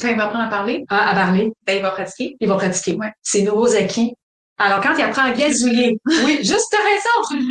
Quand 0.00 0.08
il 0.08 0.16
va 0.16 0.24
apprendre 0.24 0.44
à 0.44 0.48
parler, 0.48 0.84
Ah, 0.88 1.10
à 1.10 1.14
parler, 1.14 1.52
ben, 1.66 1.76
il 1.76 1.82
va 1.82 1.90
pratiquer. 1.90 2.36
il 2.40 2.48
va 2.48 2.56
pratiquer. 2.56 2.94
Ouais. 2.96 3.12
Ses 3.22 3.42
nouveaux 3.42 3.74
acquis. 3.76 4.14
Alors, 4.58 4.80
quand 4.80 4.94
il 4.96 5.02
apprend 5.02 5.24
à 5.24 5.32
gazouiller, 5.32 5.98
oui, 6.24 6.36
juste 6.38 6.74
raison. 6.74 7.44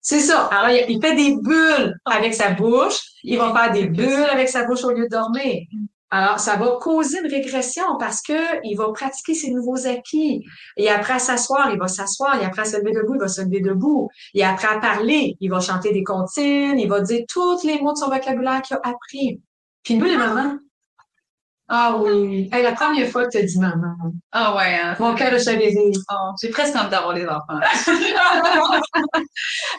C'est 0.00 0.20
ça. 0.20 0.44
Alors, 0.46 0.70
il 0.88 1.00
fait 1.02 1.16
des 1.16 1.34
bulles 1.42 1.94
avec 2.04 2.34
sa 2.34 2.50
bouche. 2.52 2.98
Il 3.24 3.36
va 3.38 3.52
faire 3.52 3.72
des 3.72 3.86
bulles 3.86 4.26
avec 4.30 4.48
sa 4.48 4.64
bouche 4.64 4.84
au 4.84 4.90
lieu 4.90 5.04
de 5.04 5.08
dormir. 5.10 5.62
Alors, 6.10 6.40
ça 6.40 6.56
va 6.56 6.78
causer 6.80 7.18
une 7.22 7.30
régression 7.30 7.84
parce 7.98 8.22
que 8.22 8.32
il 8.64 8.76
va 8.76 8.90
pratiquer 8.92 9.34
ses 9.34 9.50
nouveaux 9.50 9.86
acquis. 9.86 10.42
Et 10.76 10.88
après 10.88 11.18
s'asseoir, 11.18 11.70
il 11.70 11.78
va 11.78 11.88
s'asseoir. 11.88 12.40
Et 12.40 12.46
après 12.46 12.64
se 12.64 12.78
lever 12.78 12.92
debout, 12.92 13.16
il 13.16 13.20
va 13.20 13.28
se 13.28 13.42
lever 13.42 13.60
debout. 13.60 14.08
Et 14.34 14.42
après 14.42 14.68
à 14.68 14.78
parler, 14.78 15.36
il 15.40 15.50
va 15.50 15.60
chanter 15.60 15.92
des 15.92 16.02
comptines. 16.02 16.78
Il 16.78 16.88
va 16.88 17.00
dire 17.00 17.24
tous 17.28 17.62
les 17.64 17.80
mots 17.80 17.92
de 17.92 17.98
son 17.98 18.08
vocabulaire 18.08 18.62
qu'il 18.62 18.76
a 18.76 18.80
appris. 18.84 19.40
Puis 19.82 19.96
nous, 19.96 20.06
les 20.06 20.16
mamans, 20.16 20.58
ah 21.70 21.98
oui. 22.00 22.48
Hey, 22.50 22.62
la 22.62 22.72
première 22.72 23.06
fois 23.10 23.26
que 23.26 23.32
tu 23.32 23.38
as 23.38 23.42
dit 23.42 23.58
maman. 23.58 23.94
Ah 24.32 24.56
ouais. 24.56 24.74
Hein. 24.74 24.96
Mon 24.98 25.14
cœur 25.14 25.34
a 25.34 25.38
chaviré. 25.38 25.92
Oh, 26.10 26.30
j'ai 26.40 26.48
presque 26.48 26.74
envie 26.74 26.88
d'avoir 26.88 27.12
les 27.12 27.26
enfants. 27.26 27.60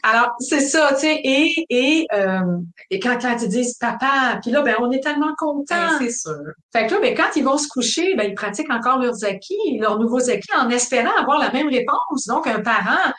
Alors, 0.03 0.29
c'est 0.39 0.60
ça, 0.60 0.91
tu 0.93 1.00
sais. 1.00 1.19
Et, 1.24 1.65
et, 1.72 2.08
euh, 2.13 2.60
et 2.91 3.00
quand, 3.00 3.17
quand 3.19 3.36
ils 3.41 3.50
disent 3.50 3.74
papa, 3.74 4.39
puis 4.43 4.51
là, 4.51 4.62
ben, 4.62 4.75
on 4.79 4.91
est 4.91 5.00
tellement 5.00 5.34
contents. 5.36 5.98
c'est 6.00 6.12
sûr. 6.12 6.38
Fait 6.72 6.86
que 6.86 6.93
là, 6.93 7.00
ben, 7.01 7.15
quand 7.15 7.36
ils 7.36 7.43
vont 7.43 7.58
se 7.58 7.67
coucher, 7.67 8.13
ben, 8.15 8.29
ils 8.29 8.36
pratiquent 8.36 8.72
encore 8.72 9.00
leurs 9.00 9.25
acquis, 9.25 9.79
leurs 9.79 9.98
nouveaux 9.98 10.29
acquis, 10.29 10.53
en 10.55 10.69
espérant 10.69 11.15
avoir 11.19 11.39
la 11.39 11.51
même 11.51 11.69
réponse. 11.69 12.27
Donc, 12.27 12.46
un 12.46 12.60
parent 12.60 13.12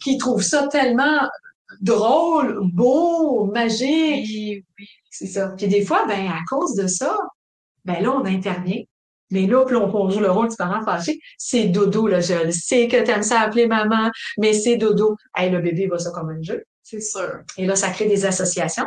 qui 0.00 0.16
trouve 0.16 0.42
ça 0.42 0.68
tellement 0.68 1.28
drôle, 1.80 2.60
beau, 2.72 3.46
magique. 3.46 4.26
Oui, 4.28 4.64
oui. 4.78 4.86
C'est 5.10 5.26
ça. 5.26 5.48
Puis 5.56 5.66
des 5.66 5.84
fois, 5.84 6.06
ben, 6.06 6.28
à 6.28 6.38
cause 6.48 6.76
de 6.76 6.86
ça, 6.86 7.18
ben 7.84 8.02
là, 8.02 8.12
on 8.12 8.24
intervient. 8.24 8.82
Mais 9.32 9.46
là, 9.46 9.64
puis 9.64 9.76
on, 9.76 10.10
joue 10.10 10.20
le 10.20 10.30
rôle 10.30 10.48
du 10.48 10.56
parent 10.56 10.84
fâché. 10.84 11.18
C'est 11.38 11.64
dodo, 11.64 12.06
là, 12.06 12.20
je 12.20 12.50
sais 12.50 12.86
que 12.86 13.02
t'aimes 13.02 13.22
ça 13.22 13.40
appeler 13.40 13.66
maman, 13.66 14.10
mais 14.38 14.52
c'est 14.52 14.76
dodo. 14.76 15.16
Hey, 15.34 15.50
le 15.50 15.60
bébé 15.60 15.86
va 15.86 15.98
ça 15.98 16.10
comme 16.10 16.28
un 16.28 16.42
jeu. 16.42 16.64
C'est 16.82 17.00
sûr. 17.00 17.40
Et 17.56 17.64
là, 17.64 17.74
ça 17.74 17.88
crée 17.88 18.06
des 18.06 18.26
associations. 18.26 18.84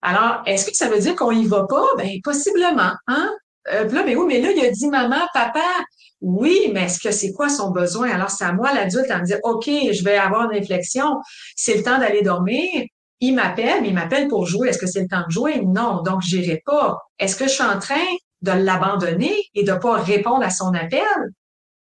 Alors, 0.00 0.42
est-ce 0.46 0.70
que 0.70 0.76
ça 0.76 0.88
veut 0.88 1.00
dire 1.00 1.16
qu'on 1.16 1.32
y 1.32 1.44
va 1.44 1.66
pas? 1.68 1.84
Ben, 1.98 2.08
possiblement, 2.22 2.92
hein? 3.08 3.30
Euh, 3.72 3.84
là, 3.88 4.02
mais 4.04 4.14
oui, 4.14 4.24
mais 4.26 4.40
là, 4.40 4.52
il 4.52 4.64
a 4.64 4.70
dit 4.70 4.88
maman, 4.88 5.26
papa. 5.34 5.60
Oui, 6.20 6.70
mais 6.72 6.84
est-ce 6.84 7.00
que 7.00 7.10
c'est 7.10 7.32
quoi 7.32 7.48
son 7.48 7.70
besoin? 7.70 8.10
Alors, 8.10 8.30
c'est 8.30 8.44
à 8.44 8.52
moi, 8.52 8.72
l'adulte, 8.72 9.10
à 9.10 9.18
me 9.18 9.24
dire, 9.24 9.38
OK, 9.42 9.66
je 9.66 10.04
vais 10.04 10.16
avoir 10.16 10.50
une 10.50 10.58
réflexion. 10.58 11.16
C'est 11.56 11.76
le 11.76 11.82
temps 11.82 11.98
d'aller 11.98 12.22
dormir. 12.22 12.84
Il 13.20 13.34
m'appelle, 13.34 13.82
mais 13.82 13.88
il 13.88 13.94
m'appelle 13.94 14.28
pour 14.28 14.46
jouer. 14.46 14.68
Est-ce 14.68 14.78
que 14.78 14.86
c'est 14.86 15.02
le 15.02 15.08
temps 15.08 15.24
de 15.26 15.32
jouer? 15.32 15.62
Non. 15.66 16.02
Donc, 16.02 16.22
j'irai 16.22 16.62
pas. 16.64 16.98
Est-ce 17.18 17.36
que 17.36 17.44
je 17.44 17.50
suis 17.50 17.64
en 17.64 17.78
train 17.78 18.06
de 18.42 18.52
l'abandonner 18.52 19.34
et 19.54 19.64
de 19.64 19.72
pas 19.72 20.00
répondre 20.00 20.42
à 20.42 20.50
son 20.50 20.74
appel? 20.74 21.02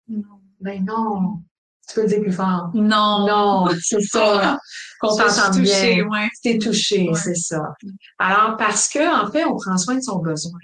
Non. 0.09 0.41
Ben 0.61 0.85
non. 0.85 1.41
Tu 1.89 1.95
peux 1.95 2.03
le 2.03 2.09
dire 2.09 2.21
plus 2.21 2.33
fort. 2.33 2.71
Non. 2.75 3.27
Non, 3.27 3.69
c'est 3.83 4.01
ça. 4.03 4.59
Qu'on 5.01 5.17
t'entende 5.17 5.61
bien. 5.61 6.07
Ouais. 6.07 6.29
T'es 6.43 6.59
touché, 6.59 7.09
c'est 7.15 7.37
ça. 7.37 7.63
Alors, 8.19 8.57
parce 8.57 8.89
que, 8.89 9.25
en 9.25 9.31
fait, 9.31 9.45
on 9.45 9.57
prend 9.57 9.79
soin 9.79 9.95
de 9.95 10.03
son 10.03 10.19
besoin. 10.19 10.59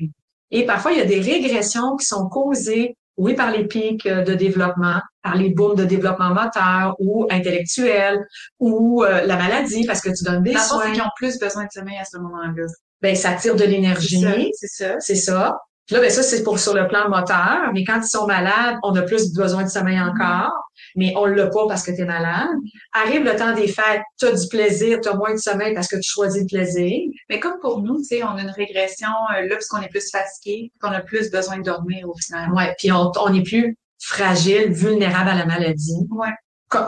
Et 0.50 0.66
parfois, 0.66 0.92
il 0.92 0.98
y 0.98 1.00
a 1.00 1.06
des 1.06 1.20
régressions 1.20 1.96
qui 1.96 2.04
sont 2.04 2.28
causées, 2.28 2.96
oui, 3.16 3.34
par 3.34 3.50
les 3.50 3.66
pics 3.66 4.06
de 4.06 4.34
développement, 4.34 5.00
par 5.22 5.36
les 5.36 5.50
booms 5.50 5.76
de 5.76 5.84
développement 5.84 6.34
moteur 6.34 6.96
ou 6.98 7.26
intellectuel, 7.30 8.26
ou 8.58 9.02
euh, 9.04 9.24
la 9.24 9.36
maladie, 9.36 9.86
parce 9.86 10.00
que 10.00 10.10
tu 10.10 10.24
donnes 10.24 10.42
des 10.42 10.52
la 10.52 10.60
soins. 10.60 10.92
qui 10.92 11.00
ont 11.00 11.10
plus 11.16 11.38
besoin 11.38 11.64
de 11.64 11.70
sommeil 11.72 11.96
à 11.96 12.04
ce 12.04 12.18
moment-là. 12.18 12.66
Ben, 13.00 13.14
ça 13.16 13.32
tire 13.34 13.56
de 13.56 13.64
l'énergie. 13.64 14.50
C'est 14.52 14.66
ça. 14.66 15.00
C'est 15.00 15.14
ça. 15.14 15.56
Puis 15.86 15.94
là, 15.96 16.00
ben 16.00 16.10
ça, 16.10 16.22
c'est 16.22 16.42
pour 16.42 16.58
sur 16.58 16.74
le 16.74 16.88
plan 16.88 17.08
moteur. 17.08 17.70
Mais 17.72 17.84
quand 17.84 18.00
ils 18.02 18.08
sont 18.08 18.26
malades, 18.26 18.76
on 18.82 18.94
a 18.96 19.02
plus 19.02 19.32
besoin 19.34 19.64
de 19.64 19.68
sommeil 19.68 19.94
Mm-hmm. 19.96 20.10
encore. 20.10 20.52
Mais 20.96 21.12
on 21.16 21.26
l'a 21.26 21.46
pas 21.48 21.66
parce 21.68 21.84
que 21.84 21.90
tu 21.92 22.02
es 22.02 22.04
malade. 22.04 22.48
Arrive 22.92 23.24
le 23.24 23.36
temps 23.36 23.54
des 23.54 23.68
fêtes, 23.68 24.02
tu 24.18 24.26
as 24.26 24.32
du 24.32 24.48
plaisir, 24.48 25.00
tu 25.00 25.08
as 25.08 25.14
moins 25.14 25.32
de 25.32 25.38
sommeil 25.38 25.74
parce 25.74 25.88
que 25.88 25.96
tu 25.96 26.08
choisis 26.08 26.42
le 26.42 26.46
plaisir. 26.46 27.00
Mais 27.28 27.40
comme 27.40 27.58
pour 27.60 27.80
nous, 27.82 27.98
tu 27.98 28.04
sais, 28.04 28.22
on 28.22 28.30
a 28.36 28.42
une 28.42 28.50
régression 28.50 29.08
euh, 29.36 29.42
là 29.42 29.54
parce 29.56 29.68
qu'on 29.68 29.80
est 29.80 29.88
plus 29.88 30.10
fatigué, 30.10 30.72
qu'on 30.80 30.90
a 30.90 31.00
plus 31.00 31.30
besoin 31.30 31.58
de 31.58 31.62
dormir 31.62 32.08
au 32.08 32.14
final. 32.16 32.52
Ouais. 32.52 32.74
Puis 32.78 32.92
on, 32.92 33.10
on 33.20 33.34
est 33.34 33.42
plus 33.42 33.76
fragile, 34.00 34.72
vulnérable 34.72 35.30
à 35.30 35.34
la 35.34 35.46
maladie. 35.46 36.06
Ouais. 36.10 36.32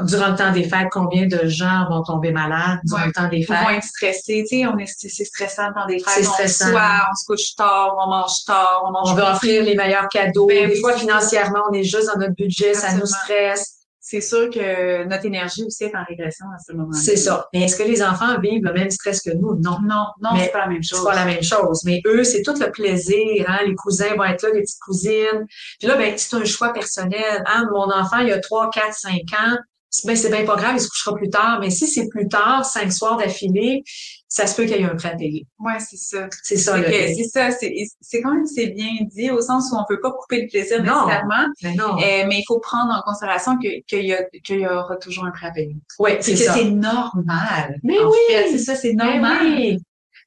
Durant 0.04 0.28
le 0.28 0.36
temps 0.36 0.52
des 0.52 0.64
fêtes, 0.64 0.88
combien 0.90 1.26
de 1.26 1.46
gens 1.46 1.86
vont 1.90 2.02
tomber 2.02 2.32
malades 2.32 2.78
durant 2.84 3.00
Ouais. 3.00 3.06
le 3.06 3.12
temps 3.12 3.28
des 3.28 3.42
fêtes? 3.42 3.60
moins 3.62 3.74
être 3.74 3.84
stressé, 3.84 4.44
tu 4.48 4.58
sais, 4.58 4.66
on 4.66 4.76
est, 4.78 4.86
c'est 4.86 5.08
c'est 5.08 5.24
stressant 5.24 5.70
dans 5.74 5.86
des 5.86 5.98
C'est 6.00 6.10
fêtes. 6.10 6.26
On 6.28 6.32
stressant. 6.32 6.70
soir, 6.70 7.08
on 7.10 7.14
se 7.14 7.24
couche 7.26 7.54
tard, 7.56 7.94
on 8.04 8.08
mange 8.10 8.44
tard, 8.46 8.82
on 8.86 8.90
mange 8.92 9.10
On 9.10 9.14
veut 9.14 9.22
offrir 9.22 9.62
les 9.64 9.74
meilleurs 9.74 10.08
cadeaux. 10.08 10.46
Ben 10.46 10.68
des 10.68 10.80
fois, 10.80 10.92
c'est- 10.92 11.00
financièrement, 11.00 11.60
on 11.70 11.72
est 11.72 11.84
juste 11.84 12.06
dans 12.12 12.18
notre 12.18 12.34
budget, 12.34 12.74
ça 12.74 12.92
nous 12.94 13.06
stresse. 13.06 13.72
C'est 14.08 14.20
sûr 14.20 14.48
que 14.50 15.02
notre 15.08 15.26
énergie 15.26 15.64
aussi 15.64 15.82
est 15.82 15.96
en 15.96 16.04
régression 16.08 16.46
à 16.54 16.58
ce 16.64 16.72
moment-là. 16.74 16.96
C'est 16.96 17.16
ça. 17.16 17.48
Mais 17.52 17.62
est-ce 17.62 17.74
que 17.74 17.82
les 17.82 18.04
enfants 18.04 18.38
vivent 18.40 18.62
le 18.62 18.72
même 18.72 18.88
stress 18.88 19.20
que 19.20 19.30
nous? 19.30 19.56
Non. 19.56 19.78
Non, 19.82 20.06
non, 20.22 20.30
c'est 20.38 20.52
pas 20.52 20.60
la 20.60 20.68
même 20.68 20.82
chose. 20.84 21.00
C'est 21.00 21.04
pas 21.10 21.14
la 21.16 21.24
même 21.24 21.42
chose. 21.42 21.82
Mais 21.84 22.00
eux, 22.06 22.22
c'est 22.22 22.42
tout 22.42 22.54
le 22.60 22.70
plaisir. 22.70 23.44
Hein? 23.48 23.58
Les 23.66 23.74
cousins 23.74 24.14
vont 24.16 24.22
être 24.22 24.42
là, 24.44 24.50
les 24.54 24.60
petites 24.60 24.78
cousines. 24.78 25.44
Puis 25.80 25.88
là, 25.88 25.96
ben, 25.96 26.14
c'est 26.16 26.36
un 26.36 26.44
choix 26.44 26.72
personnel. 26.72 27.42
Hein? 27.46 27.66
Mon 27.72 27.90
enfant, 27.92 28.18
il 28.18 28.32
a 28.32 28.38
3, 28.38 28.70
4, 28.70 28.94
5 28.94 29.12
ans. 29.40 29.56
Ben, 30.04 30.14
c'est 30.16 30.30
bien 30.30 30.44
pas 30.44 30.56
grave, 30.56 30.74
il 30.76 30.80
se 30.80 30.88
couchera 30.88 31.14
plus 31.14 31.30
tard. 31.30 31.58
Mais 31.60 31.70
si 31.70 31.86
c'est 31.86 32.08
plus 32.08 32.28
tard, 32.28 32.64
cinq 32.66 32.92
soirs 32.92 33.16
d'affilée, 33.16 33.82
ça 34.28 34.46
se 34.46 34.54
peut 34.54 34.64
qu'il 34.64 34.76
y 34.76 34.80
ait 34.80 34.84
un 34.84 34.96
payer. 34.96 35.46
Ouais, 35.58 35.78
c'est 35.78 35.96
ça. 35.96 36.28
C'est 36.42 36.56
ça. 36.58 36.76
C'est 36.84 37.14
que- 37.16 37.28
ça, 37.30 37.50
c'est 37.50 37.72
c'est 38.00 38.20
quand 38.20 38.34
même 38.34 38.44
c'est 38.46 38.66
bien 38.66 38.90
dit 39.14 39.30
au 39.30 39.40
sens 39.40 39.70
où 39.72 39.76
on 39.76 39.84
peut 39.88 40.00
pas 40.00 40.10
couper 40.12 40.42
le 40.42 40.48
plaisir 40.48 40.82
Non. 40.82 41.06
nécessairement, 41.06 41.46
Mais 41.62 41.74
non. 41.74 41.96
euh, 41.96 42.24
mais 42.28 42.38
il 42.40 42.44
faut 42.46 42.58
prendre 42.60 42.92
en 42.92 43.00
considération 43.10 43.56
que 43.56 43.68
qu'il 43.86 44.04
y 44.06 44.12
a 44.12 44.22
qu'il 44.44 44.60
y 44.60 44.66
aura 44.66 44.96
toujours 44.96 45.24
un 45.24 45.50
payer. 45.52 45.76
oui, 45.98 46.10
C'est 46.20 46.32
que 46.32 46.38
ça. 46.40 46.52
c'est 46.54 46.64
normal. 46.64 47.78
Mais 47.82 47.98
en 47.98 48.10
oui. 48.10 48.16
c'est 48.50 48.58
ça, 48.58 48.74
c'est 48.74 48.92
Mais 48.92 49.04
normal. 49.18 49.38
oui. 49.56 49.78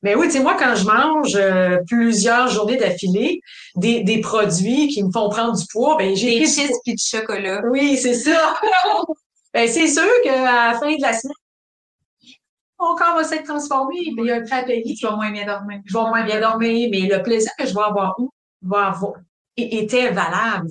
Mais 0.01 0.15
oui, 0.15 0.27
tu 0.27 0.35
sais, 0.35 0.39
moi, 0.39 0.55
quand 0.57 0.73
je 0.75 0.85
mange 0.85 1.35
euh, 1.35 1.77
plusieurs 1.85 2.47
journées 2.47 2.77
d'affilée 2.77 3.41
des, 3.75 4.01
des 4.03 4.21
produits 4.21 4.87
qui 4.87 5.03
me 5.03 5.11
font 5.11 5.27
prendre 5.29 5.57
du 5.57 5.65
poids, 5.71 5.97
ben 5.97 6.15
j'ai 6.15 6.39
Des 6.39 6.47
chips 6.47 6.71
puis 6.85 6.95
du 6.95 7.03
chocolat. 7.05 7.61
Oui, 7.69 7.97
c'est 7.97 8.13
ça. 8.13 8.55
ben, 9.53 9.67
c'est 9.67 9.87
sûr 9.87 10.03
qu'à 10.23 10.43
la 10.71 10.79
fin 10.79 10.95
de 10.95 11.01
la 11.01 11.13
semaine, 11.13 11.33
mon 12.79 12.95
corps 12.95 13.15
va 13.15 13.23
s'être 13.23 13.43
transformé, 13.43 13.95
mais 14.15 14.23
il 14.23 14.27
y 14.27 14.31
a 14.31 14.35
un 14.35 14.41
prêt 14.43 14.59
à 14.59 14.63
payer. 14.63 14.95
Tu 14.95 15.05
vas 15.05 15.15
moins 15.15 15.31
bien 15.31 15.45
dormir. 15.45 15.81
Je 15.85 15.93
vais 15.93 15.99
moins 16.03 16.23
bien 16.23 16.39
dormir, 16.39 16.89
mais 16.91 17.01
le 17.01 17.21
plaisir 17.21 17.51
que 17.57 17.65
je 17.67 17.73
vais 17.73 17.81
avoir 17.81 18.15
où 18.19 18.29
va 18.61 18.87
avoir 18.87 19.13
était 19.57 20.11
valable. 20.11 20.69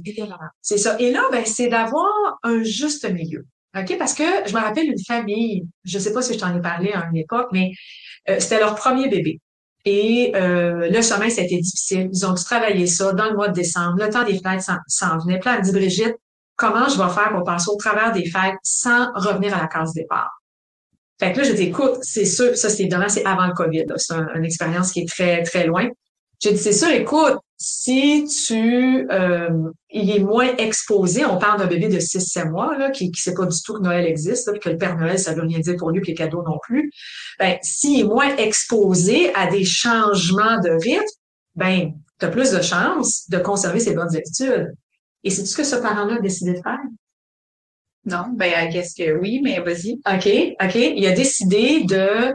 C'est 0.62 0.78
ça. 0.78 0.96
Et 0.98 1.12
là, 1.12 1.22
ben, 1.30 1.44
c'est 1.44 1.68
d'avoir 1.68 2.08
un 2.42 2.62
juste 2.62 3.04
milieu. 3.10 3.44
OK? 3.78 3.98
Parce 3.98 4.14
que 4.14 4.24
je 4.46 4.54
me 4.54 4.60
rappelle 4.60 4.86
une 4.86 5.04
famille, 5.06 5.66
je 5.84 5.98
sais 5.98 6.12
pas 6.14 6.22
si 6.22 6.32
je 6.32 6.38
t'en 6.38 6.56
ai 6.56 6.62
parlé 6.62 6.92
à 6.92 7.06
une 7.10 7.16
époque, 7.18 7.48
mais 7.52 7.72
euh, 8.30 8.40
c'était 8.40 8.60
leur 8.60 8.74
premier 8.74 9.08
bébé. 9.08 9.40
Et 9.84 10.32
euh, 10.34 10.88
le 10.90 11.02
sommeil, 11.02 11.30
ça 11.30 11.42
a 11.42 11.44
été 11.44 11.58
difficile. 11.58 12.08
Ils 12.12 12.26
ont 12.26 12.32
dû 12.32 12.42
travailler 12.44 12.86
ça 12.86 13.12
dans 13.12 13.26
le 13.28 13.34
mois 13.36 13.48
de 13.48 13.52
décembre. 13.54 13.96
Le 13.98 14.08
temps 14.10 14.24
des 14.24 14.38
fêtes 14.38 14.62
s'en- 14.62 14.78
s'en 14.86 15.18
venait. 15.18 15.38
Puis 15.38 15.48
là, 15.50 15.54
elle 15.56 15.60
me 15.60 15.64
dit, 15.66 15.72
Brigitte, 15.72 16.16
comment 16.58 16.88
je 16.88 16.98
vais 17.02 17.08
faire 17.08 17.30
pour 17.32 17.44
passer 17.44 17.70
au 17.70 17.76
travers 17.76 18.12
des 18.12 18.26
fêtes 18.28 18.56
sans 18.62 19.10
revenir 19.14 19.56
à 19.56 19.62
la 19.62 19.68
case 19.68 19.94
départ? 19.94 20.30
Fait 21.18 21.32
que 21.32 21.38
là, 21.38 21.44
je 21.44 21.52
dis, 21.52 21.62
écoute, 21.64 21.98
c'est 22.02 22.26
sûr, 22.26 22.56
ça, 22.56 22.68
c'est 22.68 22.82
évidemment, 22.82 23.08
c'est 23.08 23.24
avant 23.24 23.46
le 23.46 23.54
COVID. 23.54 23.86
C'est 23.96 24.12
un- 24.14 24.28
une 24.36 24.44
expérience 24.44 24.92
qui 24.92 25.00
est 25.00 25.08
très, 25.08 25.42
très 25.42 25.66
loin. 25.66 25.88
J'ai 26.40 26.52
dit, 26.52 26.58
c'est 26.58 26.72
sûr, 26.72 26.90
écoute, 26.90 27.38
si 27.56 28.24
tu, 28.46 29.08
euh, 29.10 29.48
il 29.90 30.10
est 30.10 30.20
moins 30.20 30.54
exposé, 30.58 31.24
on 31.24 31.38
parle 31.38 31.58
d'un 31.58 31.66
bébé 31.66 31.88
de 31.88 31.98
6-7 31.98 32.48
mois, 32.50 32.78
là, 32.78 32.90
qui, 32.90 33.10
qui 33.10 33.20
sait 33.20 33.34
pas 33.34 33.46
du 33.46 33.60
tout 33.62 33.74
que 33.74 33.82
Noël 33.82 34.06
existe, 34.06 34.46
là, 34.46 34.52
puis 34.52 34.60
que 34.60 34.68
le 34.68 34.76
Père 34.78 34.96
Noël, 34.96 35.18
ça 35.18 35.34
veut 35.34 35.42
rien 35.42 35.58
dire 35.58 35.74
pour 35.76 35.90
lui, 35.90 36.00
puis 36.00 36.12
les 36.12 36.16
cadeaux 36.16 36.44
non 36.46 36.58
plus. 36.62 36.92
Ben, 37.40 37.56
s'il 37.62 37.98
est 37.98 38.04
moins 38.04 38.36
exposé 38.36 39.34
à 39.34 39.48
des 39.48 39.64
changements 39.64 40.60
de 40.60 40.70
rythme, 40.70 41.04
ben, 41.56 41.92
tu 42.20 42.26
as 42.26 42.28
plus 42.28 42.52
de 42.52 42.62
chances 42.62 43.28
de 43.28 43.38
conserver 43.38 43.80
ses 43.80 43.94
bonnes 43.94 44.14
habitudes. 44.14 44.72
Et 45.24 45.30
c'est 45.30 45.42
tout 45.42 45.48
ce 45.48 45.56
que 45.56 45.64
ce 45.64 45.76
parent-là 45.76 46.16
a 46.16 46.20
décidé 46.20 46.52
de 46.52 46.62
faire? 46.62 46.80
Non, 48.04 48.24
ben 48.32 48.70
qu'est-ce 48.72 48.94
que 48.94 49.18
oui, 49.18 49.40
mais 49.42 49.60
vas-y. 49.60 50.00
OK, 50.06 50.56
OK. 50.62 50.74
Il 50.74 51.06
a 51.06 51.12
décidé 51.12 51.84
de 51.84 52.32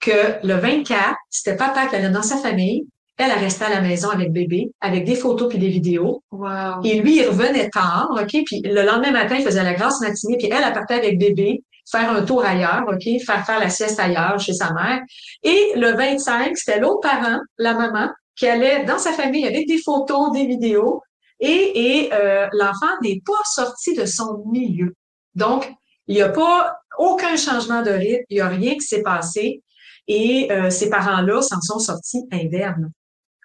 que 0.00 0.46
le 0.46 0.54
24, 0.54 1.14
c'était 1.30 1.56
papa 1.56 1.86
qui 1.86 1.96
allait 1.96 2.10
dans 2.10 2.22
sa 2.22 2.36
famille. 2.36 2.86
Elle, 3.16 3.30
elle 3.30 3.38
restait 3.38 3.66
à 3.66 3.70
la 3.70 3.80
maison 3.80 4.10
avec 4.10 4.32
bébé, 4.32 4.72
avec 4.80 5.04
des 5.04 5.14
photos 5.14 5.48
puis 5.48 5.58
des 5.58 5.68
vidéos. 5.68 6.22
Wow. 6.32 6.82
Et 6.82 7.00
lui, 7.00 7.18
il 7.18 7.28
revenait 7.28 7.70
tard, 7.70 8.08
OK? 8.10 8.42
Puis 8.44 8.60
le 8.64 8.82
lendemain 8.82 9.12
matin, 9.12 9.36
il 9.38 9.44
faisait 9.44 9.62
la 9.62 9.74
grasse 9.74 10.00
matinée, 10.00 10.36
puis 10.36 10.48
elle, 10.48 10.64
elle 10.66 10.72
partait 10.72 10.94
avec 10.94 11.18
bébé, 11.18 11.62
faire 11.90 12.10
un 12.10 12.22
tour 12.22 12.44
ailleurs, 12.44 12.84
OK? 12.88 13.04
Faire 13.24 13.46
faire 13.46 13.60
la 13.60 13.70
sieste 13.70 14.00
ailleurs 14.00 14.40
chez 14.40 14.52
sa 14.52 14.72
mère. 14.72 15.00
Et 15.44 15.72
le 15.76 15.92
25, 15.92 16.56
c'était 16.56 16.80
l'autre 16.80 17.08
parent, 17.08 17.38
la 17.56 17.74
maman, 17.74 18.10
qui 18.36 18.48
allait 18.48 18.84
dans 18.84 18.98
sa 18.98 19.12
famille 19.12 19.46
avec 19.46 19.68
des 19.68 19.78
photos, 19.78 20.32
des 20.32 20.46
vidéos. 20.46 21.00
Et, 21.40 22.02
et 22.04 22.12
euh, 22.12 22.48
l'enfant 22.52 23.00
n'est 23.02 23.20
pas 23.24 23.32
sorti 23.44 23.94
de 23.94 24.06
son 24.06 24.44
milieu. 24.46 24.94
Donc, 25.34 25.70
il 26.06 26.16
n'y 26.16 26.22
a 26.22 26.28
pas 26.28 26.76
aucun 26.98 27.36
changement 27.36 27.82
de 27.82 27.90
rythme, 27.90 28.24
il 28.30 28.36
n'y 28.36 28.40
a 28.40 28.48
rien 28.48 28.74
qui 28.74 28.82
s'est 28.82 29.02
passé. 29.02 29.62
Et 30.06 30.52
euh, 30.52 30.70
ces 30.70 30.90
parents-là 30.90 31.40
s'en 31.42 31.60
sont 31.60 31.78
sortis 31.78 32.24
indemnes. 32.30 32.90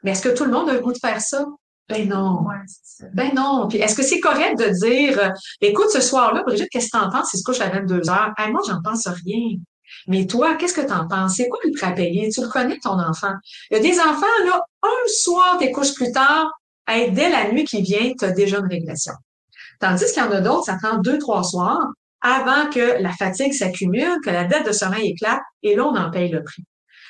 Mais 0.03 0.11
est-ce 0.11 0.21
que 0.21 0.35
tout 0.35 0.45
le 0.45 0.51
monde 0.51 0.69
a 0.69 0.73
le 0.73 0.81
goût 0.81 0.93
de 0.93 0.99
faire 0.99 1.21
ça? 1.21 1.45
Ben 1.87 2.07
non. 2.07 2.43
Ouais, 2.43 2.55
c'est 2.67 3.03
ça. 3.03 3.09
Ben 3.13 3.33
non. 3.33 3.67
Puis 3.67 3.79
est-ce 3.79 3.95
que 3.95 4.03
c'est 4.03 4.19
correct 4.19 4.59
de 4.59 4.69
dire, 4.85 5.19
euh, 5.19 5.29
écoute, 5.61 5.89
ce 5.89 6.01
soir-là, 6.01 6.43
Brigitte, 6.43 6.69
qu'est-ce 6.69 6.89
que 6.91 6.97
t'en 6.97 7.09
penses? 7.09 7.33
Il 7.33 7.39
se 7.39 7.43
couche 7.43 7.61
à 7.61 7.69
22 7.69 8.09
heures. 8.09 8.33
Hey, 8.37 8.51
moi, 8.51 8.61
j'en 8.67 8.81
pense 8.83 9.07
rien. 9.07 9.57
Mais 10.07 10.27
toi, 10.27 10.55
qu'est-ce 10.55 10.73
que 10.73 10.85
tu 10.85 10.93
en 10.93 11.07
penses? 11.07 11.35
C'est 11.35 11.49
quoi 11.49 11.59
le 11.63 11.71
pré-payer? 11.71 12.29
Tu 12.29 12.41
le 12.41 12.47
connais, 12.47 12.77
ton 12.77 12.99
enfant? 12.99 13.33
Il 13.71 13.77
y 13.77 13.79
a 13.79 13.83
des 13.83 13.99
enfants, 13.99 14.25
là, 14.45 14.61
un 14.83 15.07
soir, 15.07 15.57
tu 15.59 15.71
couches 15.71 15.95
plus 15.95 16.11
tard, 16.11 16.51
hey, 16.89 17.11
dès 17.11 17.29
la 17.29 17.51
nuit 17.51 17.63
qui 17.63 17.81
vient, 17.81 18.11
tu 18.17 18.25
as 18.25 18.31
déjà 18.31 18.57
une 18.57 18.67
régression. 18.67 19.13
Tandis 19.79 20.05
qu'il 20.05 20.21
y 20.21 20.25
en 20.25 20.31
a 20.31 20.41
d'autres, 20.41 20.65
ça 20.65 20.77
prend 20.81 20.97
deux, 20.97 21.17
trois 21.17 21.43
soirs 21.43 21.87
avant 22.21 22.69
que 22.69 23.01
la 23.01 23.13
fatigue 23.13 23.53
s'accumule, 23.53 24.17
que 24.23 24.29
la 24.29 24.43
dette 24.43 24.67
de 24.67 24.71
sommeil 24.73 25.11
éclate, 25.11 25.41
et 25.63 25.75
là, 25.75 25.85
on 25.85 25.95
en 25.95 26.11
paye 26.11 26.29
le 26.29 26.43
prix. 26.43 26.63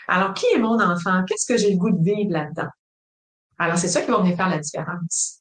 Alors, 0.07 0.33
qui 0.33 0.45
est 0.53 0.59
mon 0.59 0.79
enfant? 0.79 1.23
Qu'est-ce 1.27 1.51
que 1.51 1.57
j'ai 1.57 1.71
le 1.71 1.77
goût 1.77 1.91
de 1.91 2.03
vivre 2.03 2.31
là-dedans? 2.31 2.69
Alors, 3.57 3.77
c'est 3.77 3.87
ça 3.87 4.01
qui 4.01 4.11
va 4.11 4.17
venir 4.17 4.35
faire 4.35 4.49
la 4.49 4.59
différence. 4.59 5.39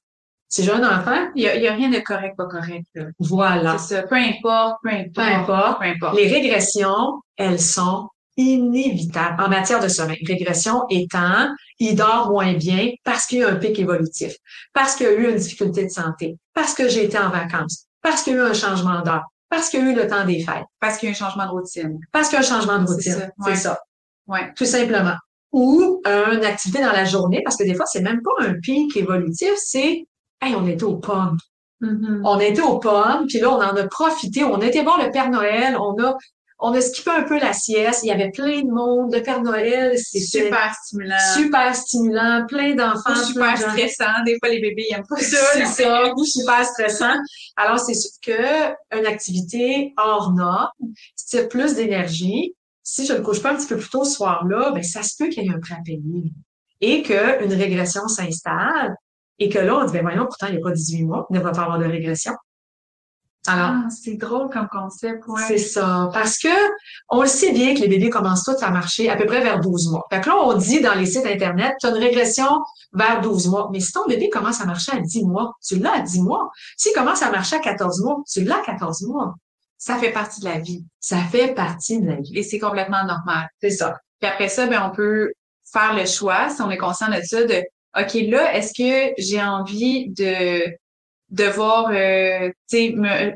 Si 0.49 0.65
j'ai 0.65 0.73
un 0.73 0.99
enfant, 0.99 1.31
il 1.35 1.43
y 1.43 1.69
a, 1.69 1.75
rien 1.75 1.91
de 1.91 1.99
correct, 1.99 2.35
pas 2.37 2.47
correct. 2.47 2.87
Voilà. 3.19 3.77
C'est 3.77 3.97
ça. 3.97 4.03
Peu 4.05 4.17
importe, 4.17 4.79
peu 4.83 4.91
importe. 4.91 5.15
Peu 5.15 5.21
importe. 5.21 5.79
Peu 5.81 5.85
importe. 5.87 6.17
Les 6.17 6.29
régressions, 6.29 7.21
elles 7.37 7.61
sont 7.61 8.09
inévitables 8.39 9.43
en 9.43 9.49
matière 9.49 9.83
de 9.83 9.89
sommeil. 9.89 10.19
Régression 10.27 10.85
étant, 10.89 11.49
il 11.79 11.95
dort 11.95 12.31
moins 12.31 12.55
bien 12.55 12.93
parce 13.05 13.27
qu'il 13.27 13.41
y 13.41 13.45
a 13.45 13.51
un 13.51 13.57
pic 13.57 13.79
évolutif, 13.79 14.35
parce 14.73 14.97
qu'il 14.97 15.07
y 15.07 15.11
a 15.11 15.13
eu 15.13 15.31
une 15.31 15.37
difficulté 15.37 15.85
de 15.85 15.91
santé, 15.91 16.39
parce 16.55 16.73
que 16.73 16.89
j'ai 16.89 17.05
été 17.05 17.19
en 17.19 17.29
vacances, 17.29 17.87
parce 18.01 18.23
qu'il 18.23 18.35
y 18.35 18.37
a 18.37 18.41
eu 18.41 18.51
un 18.51 18.55
changement 18.55 19.03
d'heure, 19.03 19.25
parce 19.51 19.69
qu'il 19.69 19.81
y 19.81 19.83
a 19.83 19.91
eu 19.91 19.95
le 19.95 20.07
temps 20.07 20.25
des 20.25 20.43
fêtes. 20.43 20.65
Parce 20.81 20.97
qu'il 20.97 21.09
y 21.09 21.13
a 21.13 21.15
eu 21.15 21.17
un 21.17 21.19
changement 21.19 21.45
de 21.45 21.51
routine. 21.51 21.99
Parce 22.13 22.29
qu'il 22.29 22.39
y 22.39 22.43
a 22.43 22.45
un 22.45 22.49
changement 22.49 22.79
de 22.79 22.87
routine. 22.87 23.31
C'est 23.45 23.57
ça. 23.57 23.79
Ouais. 24.27 24.53
Tout 24.57 24.67
simplement. 24.67 25.17
Ou 25.53 26.01
une 26.07 26.45
activité 26.45 26.83
dans 26.83 26.93
la 26.93 27.05
journée, 27.05 27.43
parce 27.45 27.57
que 27.57 27.65
des 27.65 27.75
fois, 27.75 27.87
c'est 27.87 28.03
même 28.03 28.21
pas 28.23 28.47
un 28.47 28.55
pic 28.61 28.97
évolutif, 28.97 29.53
c'est 29.57 30.05
Hey, 30.41 30.55
on 30.55 30.67
était 30.67 30.85
aux 30.85 30.97
pommes. 30.97 31.37
Mm-hmm. 31.83 32.21
On 32.25 32.39
était 32.39 32.63
aux 32.63 32.79
pommes, 32.79 33.27
puis 33.29 33.41
là, 33.41 33.51
on 33.51 33.57
en 33.57 33.77
a 33.77 33.87
profité. 33.89 34.45
On 34.45 34.61
était 34.61 34.83
voir 34.83 35.03
le 35.05 35.11
Père 35.11 35.31
Noël. 35.31 35.77
On 35.81 36.01
a, 36.03 36.17
on 36.61 36.73
a 36.73 36.81
skippé 36.81 37.11
un 37.11 37.23
peu 37.23 37.39
la 37.39 37.53
sieste. 37.53 38.03
Il 38.03 38.09
y 38.09 38.11
avait 38.11 38.31
plein 38.31 38.63
de 38.63 38.71
monde. 38.71 39.15
Le 39.15 39.23
Père 39.23 39.43
Noël, 39.43 39.97
c'était 39.97 40.25
super 40.25 40.75
stimulant. 40.75 41.17
Super 41.35 41.75
stimulant. 41.75 42.47
Plein 42.49 42.75
d'enfants. 42.75 43.15
Super 43.15 43.57
stressant. 43.57 44.25
Des 44.27 44.37
fois, 44.39 44.49
les 44.49 44.61
bébés, 44.61 44.87
ils 44.91 44.95
aiment 44.95 45.07
pas 45.09 45.17
ça. 45.17 45.37
C'est 45.55 45.67
ça. 45.67 46.13
super 46.25 46.65
stressant. 46.65 47.15
Alors, 47.57 47.79
c'est 47.79 47.95
sûr 47.95 48.11
que 48.23 48.99
une 48.99 49.07
activité 49.07 49.95
hors 49.97 50.33
norme, 50.33 50.71
c'est 51.15 51.49
plus 51.49 51.75
d'énergie. 51.75 52.55
Si 52.83 53.07
je 53.07 53.13
ne 53.13 53.21
couche 53.21 53.43
pas 53.43 53.53
un 53.53 53.57
petit 53.57 53.67
peu 53.67 53.77
plus 53.77 53.91
tôt 53.91 54.05
ce 54.05 54.17
soir-là, 54.17 54.73
ben, 54.73 54.83
ça 54.83 55.03
se 55.03 55.15
peut 55.19 55.29
qu'il 55.29 55.45
y 55.45 55.47
ait 55.47 55.55
un 55.55 55.61
prêt 55.61 55.75
à 55.75 55.83
payer 55.85 56.33
et 56.81 57.03
qu'une 57.03 57.53
régression 57.53 58.09
s'installe 58.09 58.97
et 59.39 59.49
que 59.49 59.59
là, 59.59 59.77
on 59.77 59.85
dit, 59.85 59.93
ben 59.93 60.03
voyons, 60.03 60.25
pourtant, 60.25 60.47
il 60.49 60.55
n'y 60.55 60.59
a 60.59 60.63
pas 60.63 60.73
18 60.73 61.05
mois, 61.05 61.27
il 61.31 61.35
ne 61.35 61.39
devrait 61.39 61.53
pas 61.53 61.63
avoir 61.63 61.79
de 61.79 61.85
régression. 61.85 62.33
Alors, 63.49 63.71
ah, 63.71 63.89
c'est 63.91 64.15
drôle 64.15 64.51
comme 64.51 64.69
concept, 64.69 65.27
ouais. 65.27 65.43
C'est 65.47 65.59
ça. 65.59 66.11
Parce 66.13 66.39
que 66.39 66.49
on 67.09 67.23
le 67.23 67.29
sait 67.29 67.53
bien 67.53 67.75
que 67.75 67.81
les 67.81 67.89
bébés 67.89 68.11
commencent 68.11 68.45
tous 68.45 68.63
à 68.63 68.71
marcher 68.71 69.09
à 69.09 69.17
peu 69.17 69.27
près 69.27 69.41
vers 69.41 69.61
12 69.61 69.91
mois. 69.91 70.07
Fait 70.11 70.21
que 70.21 70.29
là, 70.29 70.37
on 70.37 70.55
dit 70.55 70.81
dans 70.81 70.95
les 70.95 71.07
sites 71.07 71.27
Internet, 71.27 71.75
tu 71.81 71.87
as 71.87 71.91
une 71.91 71.97
régression 71.97 72.49
vers 72.93 73.21
12 73.21 73.49
mois. 73.49 73.69
Mais 73.73 73.81
si 73.81 73.93
ton 73.93 74.07
bébé 74.07 74.29
commence 74.29 74.61
à 74.61 74.67
marcher 74.67 74.93
à 74.93 75.01
10 75.01 75.25
mois, 75.25 75.53
tu 75.67 75.79
l'as 75.79 75.97
à 75.97 76.01
10 76.01 76.23
mois. 76.23 76.51
S'il 76.77 76.93
commence 76.93 77.23
à 77.23 77.31
marcher 77.31 77.57
à 77.57 77.61
14 77.61 78.03
mois, 78.03 78.23
tu 78.31 78.45
l'as 78.45 78.59
à 78.59 78.63
14 78.63 79.03
mois. 79.03 79.35
Ça 79.79 79.97
fait 79.97 80.13
partie 80.13 80.41
de 80.41 80.47
la 80.47 80.59
vie. 80.59 80.85
Ça 81.01 81.19
fait 81.19 81.55
partie 81.55 82.01
de 82.01 82.07
la 82.07 82.17
vie. 82.17 82.37
Et 82.37 82.43
c'est 82.43 82.59
complètement 82.59 83.05
normal. 83.05 83.49
C'est 83.61 83.71
ça. 83.71 83.97
Puis 84.21 84.29
après 84.31 84.49
ça, 84.49 84.67
ben, 84.67 84.91
on 84.91 84.95
peut 84.95 85.33
faire 85.73 85.95
le 85.95 86.07
choix, 86.07 86.51
si 86.51 86.61
on 86.63 86.71
est 86.71 86.79
conscient 86.79 87.09
de 87.09 87.21
ça, 87.23 87.45
de 87.45 87.63
OK, 87.99 88.15
là, 88.29 88.55
est-ce 88.55 88.75
que 88.75 89.15
j'ai 89.19 89.43
envie 89.43 90.11
de 90.11 90.63
devoir 91.31 91.89
euh, 91.91 92.51
me 92.73 93.33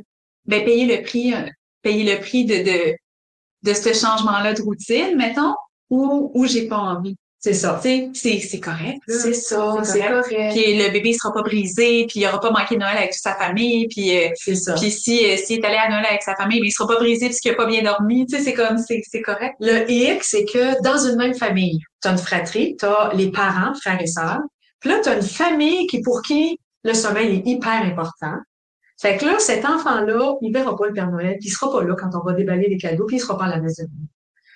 ben, 0.46 0.64
payer 0.64 0.96
le 0.96 1.02
prix 1.02 1.34
euh, 1.34 1.46
payer 1.82 2.14
le 2.14 2.20
prix 2.20 2.44
de 2.44 2.62
de 2.62 2.96
de 3.62 3.74
ce 3.74 3.92
changement-là 3.92 4.54
de 4.54 4.62
routine, 4.62 5.16
mettons, 5.16 5.54
ou 5.90 6.30
ou 6.34 6.46
j'ai 6.46 6.66
pas 6.68 6.78
envie. 6.78 7.16
C'est 7.42 7.54
ça. 7.54 7.80
C'est 7.82 8.10
c'est 8.14 8.60
correct. 8.60 9.00
C'est 9.08 9.34
ça, 9.34 9.74
c'est 9.82 10.00
correct. 10.00 10.52
Puis 10.54 10.78
le 10.78 10.92
bébé 10.92 11.12
sera 11.12 11.34
pas 11.34 11.42
brisé, 11.42 12.06
puis 12.08 12.20
il 12.20 12.26
aura 12.28 12.38
pas 12.38 12.52
manqué 12.52 12.76
Noël 12.76 12.96
avec 12.96 13.10
toute 13.10 13.20
sa 13.20 13.34
famille, 13.34 13.88
puis 13.88 14.16
euh, 14.16 14.28
c'est 14.36 14.54
ça. 14.54 14.74
Puis 14.74 14.92
si 14.92 15.28
euh, 15.28 15.36
s'il 15.36 15.58
est 15.58 15.64
allé 15.64 15.76
à 15.76 15.90
Noël 15.90 16.06
avec 16.08 16.22
sa 16.22 16.36
famille, 16.36 16.60
mais 16.60 16.68
il 16.68 16.70
sera 16.70 16.86
pas 16.86 17.00
brisé 17.00 17.26
parce 17.26 17.40
qu'il 17.40 17.50
a 17.50 17.56
pas 17.56 17.66
bien 17.66 17.82
dormi, 17.82 18.26
tu 18.26 18.36
sais, 18.36 18.44
c'est 18.44 18.54
comme 18.54 18.78
c'est 18.78 19.02
c'est 19.10 19.22
correct. 19.22 19.56
Le 19.58 19.90
hic, 19.90 20.22
c'est 20.22 20.44
que 20.44 20.80
dans 20.84 21.04
une 21.04 21.16
même 21.16 21.34
famille, 21.34 21.80
tu 22.00 22.06
as 22.06 22.12
une 22.12 22.18
fratrie, 22.18 22.76
tu 22.78 22.84
as 22.84 23.10
les 23.14 23.32
parents, 23.32 23.74
frères 23.74 24.00
et 24.00 24.06
sœurs, 24.06 24.42
puis 24.78 24.90
là 24.90 25.00
tu 25.02 25.08
as 25.08 25.16
une 25.16 25.22
famille 25.22 25.88
qui 25.88 26.00
pour 26.00 26.22
qui 26.22 26.60
le 26.84 26.94
sommeil 26.94 27.36
est 27.36 27.50
hyper 27.50 27.82
important. 27.82 28.36
Fait 29.00 29.16
que 29.16 29.24
là, 29.24 29.38
cet 29.38 29.64
enfant-là, 29.64 30.34
il 30.42 30.52
verra 30.52 30.76
pas 30.76 30.86
le 30.86 30.92
Père 30.92 31.10
Noël, 31.10 31.36
puis 31.40 31.48
il 31.48 31.52
sera 31.52 31.70
pas 31.72 31.82
là 31.82 31.94
quand 31.98 32.10
on 32.14 32.24
va 32.24 32.34
déballer 32.34 32.68
les 32.68 32.78
cadeaux, 32.78 33.06
puis 33.06 33.16
il 33.16 33.20
sera 33.20 33.36
pas 33.36 33.46
à 33.46 33.48
la 33.48 33.60
maison. 33.60 33.84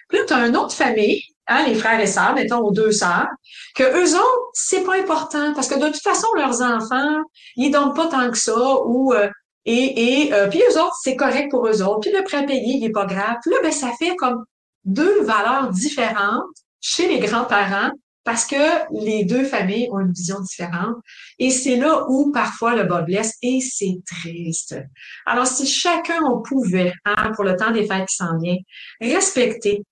Puis 0.08 0.18
là, 0.18 0.24
tu 0.26 0.32
as 0.34 0.46
une 0.46 0.56
autre 0.56 0.74
famille 0.74 1.22
hein, 1.48 1.64
les 1.66 1.74
frères 1.74 2.00
et 2.00 2.06
sœurs, 2.06 2.34
mettons 2.34 2.60
aux 2.60 2.72
deux 2.72 2.92
sœurs, 2.92 3.28
que 3.74 3.82
eux 3.82 4.16
autres, 4.16 4.50
c'est 4.52 4.84
pas 4.84 4.98
important 4.98 5.52
parce 5.54 5.68
que 5.68 5.78
de 5.78 5.86
toute 5.86 6.02
façon, 6.02 6.26
leurs 6.36 6.62
enfants, 6.62 7.22
ils 7.56 7.70
dorment 7.70 7.94
pas 7.94 8.08
tant 8.08 8.30
que 8.30 8.38
ça 8.38 8.54
ou 8.84 9.12
euh, 9.12 9.28
et, 9.64 10.26
et 10.26 10.32
euh, 10.32 10.48
puis 10.48 10.60
eux 10.60 10.80
autres, 10.80 10.96
c'est 11.02 11.16
correct 11.16 11.50
pour 11.50 11.66
eux 11.66 11.82
autres. 11.82 12.00
Puis 12.00 12.12
le 12.12 12.22
prêt 12.22 12.46
payé, 12.46 12.76
il 12.76 12.84
est 12.84 12.90
pas 12.90 13.06
grave. 13.06 13.36
Puis 13.42 13.50
là, 13.50 13.58
ben, 13.62 13.72
ça 13.72 13.90
fait 13.98 14.14
comme 14.16 14.44
deux 14.84 15.24
valeurs 15.24 15.70
différentes 15.70 16.44
chez 16.80 17.08
les 17.08 17.18
grands-parents 17.18 17.90
parce 18.26 18.44
que 18.44 18.56
les 18.90 19.24
deux 19.24 19.44
familles 19.44 19.88
ont 19.92 20.00
une 20.00 20.12
vision 20.12 20.40
différente. 20.40 20.96
Et 21.38 21.50
c'est 21.50 21.76
là 21.76 22.04
où 22.08 22.32
parfois 22.32 22.74
le 22.74 22.84
bas 22.84 23.02
blesse 23.02 23.34
et 23.40 23.60
c'est 23.60 24.00
triste. 24.04 24.76
Alors, 25.24 25.46
si 25.46 25.66
chacun 25.66 26.20
on 26.24 26.42
pouvait, 26.42 26.92
hein, 27.04 27.30
pour 27.34 27.44
le 27.44 27.56
temps 27.56 27.70
des 27.70 27.86
fêtes 27.86 28.08
qui 28.08 28.16
s'en 28.16 28.36
vient, 28.38 28.56
respecter 29.00 29.82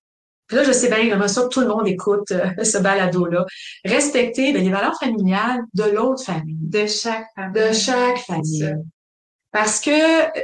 là, 0.51 0.63
je 0.63 0.71
sais 0.73 0.89
bien, 0.89 1.01
j'aimerais 1.01 1.27
ça 1.27 1.43
que 1.43 1.47
tout 1.47 1.61
le 1.61 1.67
monde 1.67 1.87
écoute 1.87 2.31
euh, 2.31 2.45
ce 2.63 2.77
balado-là. 2.77 3.45
Respecter 3.83 4.53
ben, 4.53 4.63
les 4.63 4.69
valeurs 4.69 4.97
familiales 4.99 5.61
de 5.73 5.83
l'autre 5.83 6.23
famille. 6.23 6.57
De 6.59 6.85
chaque 6.85 7.25
famille. 7.35 7.61
De 7.61 7.73
chaque 7.73 8.19
famille. 8.19 8.75
Parce 9.51 9.79
que 9.79 9.91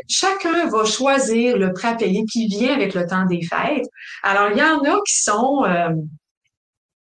chacun 0.07 0.69
va 0.69 0.85
choisir 0.85 1.57
le 1.57 1.73
prêt 1.73 1.89
à 1.89 1.95
payer 1.95 2.23
qui 2.31 2.47
vient 2.47 2.73
avec 2.73 2.93
le 2.93 3.05
temps 3.05 3.25
des 3.25 3.41
fêtes. 3.41 3.85
Alors, 4.23 4.49
il 4.51 4.57
y 4.57 4.63
en 4.63 4.79
a 4.79 5.01
qui 5.05 5.21
sont 5.21 5.65
euh, 5.65 5.89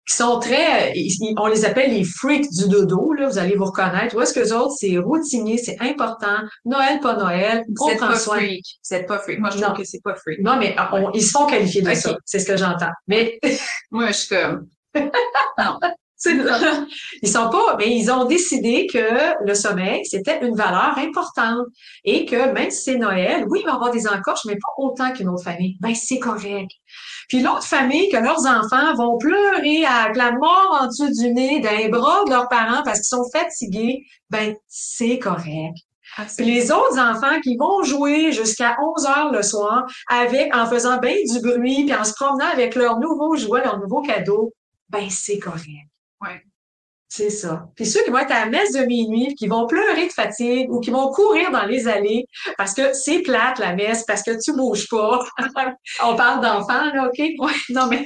qui 0.08 0.16
sont 0.16 0.40
très, 0.40 0.94
on 1.38 1.48
les 1.48 1.66
appelle 1.66 1.92
les 1.92 2.06
freaks 2.06 2.50
du 2.50 2.70
dodo, 2.70 3.12
là, 3.14 3.28
vous 3.28 3.38
allez 3.38 3.56
vous 3.56 3.66
reconnaître. 3.66 4.16
Où 4.16 4.22
est-ce 4.22 4.34
que 4.34 4.40
les 4.40 4.54
autres, 4.54 4.76
c'est 4.80 4.98
routinier, 4.98 5.58
c'est 5.58 5.78
important. 5.82 6.38
Noël, 6.64 7.02
pas 7.02 7.18
Noël, 7.18 7.66
on 7.68 7.74
prend 7.74 8.08
pas 8.08 8.18
soin. 8.18 8.38
Freak. 8.38 8.66
C'est 8.82 9.06
pas 9.06 9.20
freak. 9.20 9.40
Moi, 9.40 9.50
je 9.50 9.60
trouve 9.60 9.76
que 9.76 9.84
c'est 9.84 10.02
pas 10.02 10.16
freak. 10.16 10.40
Non, 10.40 10.56
mais 10.58 10.76
ils 11.14 11.22
se 11.22 11.32
font 11.32 11.46
qualifier 11.46 11.82
de 11.82 11.94
ça. 11.94 12.18
C'est 12.26 12.40
ce 12.40 12.46
que 12.46 12.56
j'entends. 12.56 12.92
Mais. 13.08 13.38
Moi, 13.92 14.08
je 14.08 14.14
suis 14.14 14.30
comme. 14.30 14.68
non. 14.96 15.80
Ils 16.26 17.30
sont 17.30 17.50
pas, 17.50 17.76
mais 17.78 17.96
ils 17.96 18.12
ont 18.12 18.26
décidé 18.26 18.88
que 18.92 19.46
le 19.46 19.54
sommeil, 19.54 20.04
c'était 20.06 20.46
une 20.46 20.56
valeur 20.56 20.98
importante 20.98 21.68
et 22.04 22.26
que 22.26 22.52
même 22.54 22.72
si 22.72 22.84
c'est 22.84 22.98
Noël, 22.98 23.46
oui, 23.50 23.60
il 23.62 23.66
va 23.66 23.74
y 23.74 23.76
avoir 23.76 23.92
des 23.92 24.08
encoches, 24.08 24.46
mais 24.46 24.56
pas 24.56 24.74
autant 24.78 25.12
qu'une 25.12 25.30
autre 25.30 25.44
famille. 25.44 25.78
Ben, 25.80 25.94
c'est 25.94 26.20
correct. 26.20 26.72
Puis 27.30 27.42
l'autre 27.42 27.64
famille, 27.64 28.10
que 28.10 28.18
leurs 28.18 28.46
enfants 28.46 28.96
vont 28.96 29.18
pleurer 29.18 29.86
avec 29.86 30.16
la 30.16 30.32
mort 30.32 30.80
en 30.82 30.88
dessous 30.88 31.12
du 31.12 31.34
nez 31.34 31.60
d'un 31.60 31.90
bras 31.90 32.24
de 32.26 32.32
leurs 32.32 32.48
parents 32.48 32.84
parce 32.84 33.00
qu'ils 33.00 33.18
sont 33.18 33.30
fatigués, 33.32 34.04
ben, 34.30 34.56
c'est 34.68 35.20
correct. 35.20 35.76
Puis 36.36 36.46
les 36.46 36.72
autres 36.72 36.98
enfants 36.98 37.40
qui 37.44 37.58
vont 37.58 37.84
jouer 37.84 38.32
jusqu'à 38.32 38.76
11 38.82 39.06
heures 39.06 39.32
le 39.32 39.44
soir 39.44 39.86
avec, 40.10 40.56
en 40.56 40.66
faisant 40.66 40.98
bien 40.98 41.16
du 41.32 41.42
bruit, 41.42 41.86
puis 41.86 41.94
en 41.94 42.04
se 42.04 42.14
promenant 42.14 42.50
avec 42.52 42.76
leurs 42.76 42.98
nouveaux 43.00 43.36
jouets, 43.36 43.64
leurs 43.64 43.80
nouveaux 43.80 44.02
cadeaux, 44.02 44.54
ben 44.90 45.08
c'est 45.10 45.38
correct. 45.38 45.90
Ouais. 46.22 46.42
C'est 47.10 47.30
ça. 47.30 47.68
Puis 47.76 47.86
ceux 47.86 48.04
qui 48.04 48.10
vont 48.10 48.18
être 48.18 48.32
à 48.32 48.46
la 48.46 48.52
messe 48.52 48.74
de 48.74 48.86
minuit, 48.86 49.34
qui 49.36 49.48
vont 49.48 49.66
pleurer 49.66 50.08
de 50.08 50.12
fatigue 50.12 50.70
ou 50.70 50.82
qui 50.82 50.92
vont 50.92 51.10
courir 51.12 51.52
dans 51.52 51.66
les 51.66 51.88
allées 51.88 52.26
parce 52.58 52.74
que 52.74 52.94
c'est 52.94 53.22
plate 53.22 53.60
la 53.60 53.76
messe, 53.76 54.04
parce 54.04 54.24
que 54.24 54.40
tu 54.42 54.54
bouges 54.54 54.90
pas. 54.90 55.20
On 56.04 56.16
parle 56.16 56.42
d'enfants, 56.42 56.94
là, 56.94 57.08
OK? 57.08 57.18
Ouais. 57.18 57.54
Non, 57.70 57.88
mais 57.88 58.06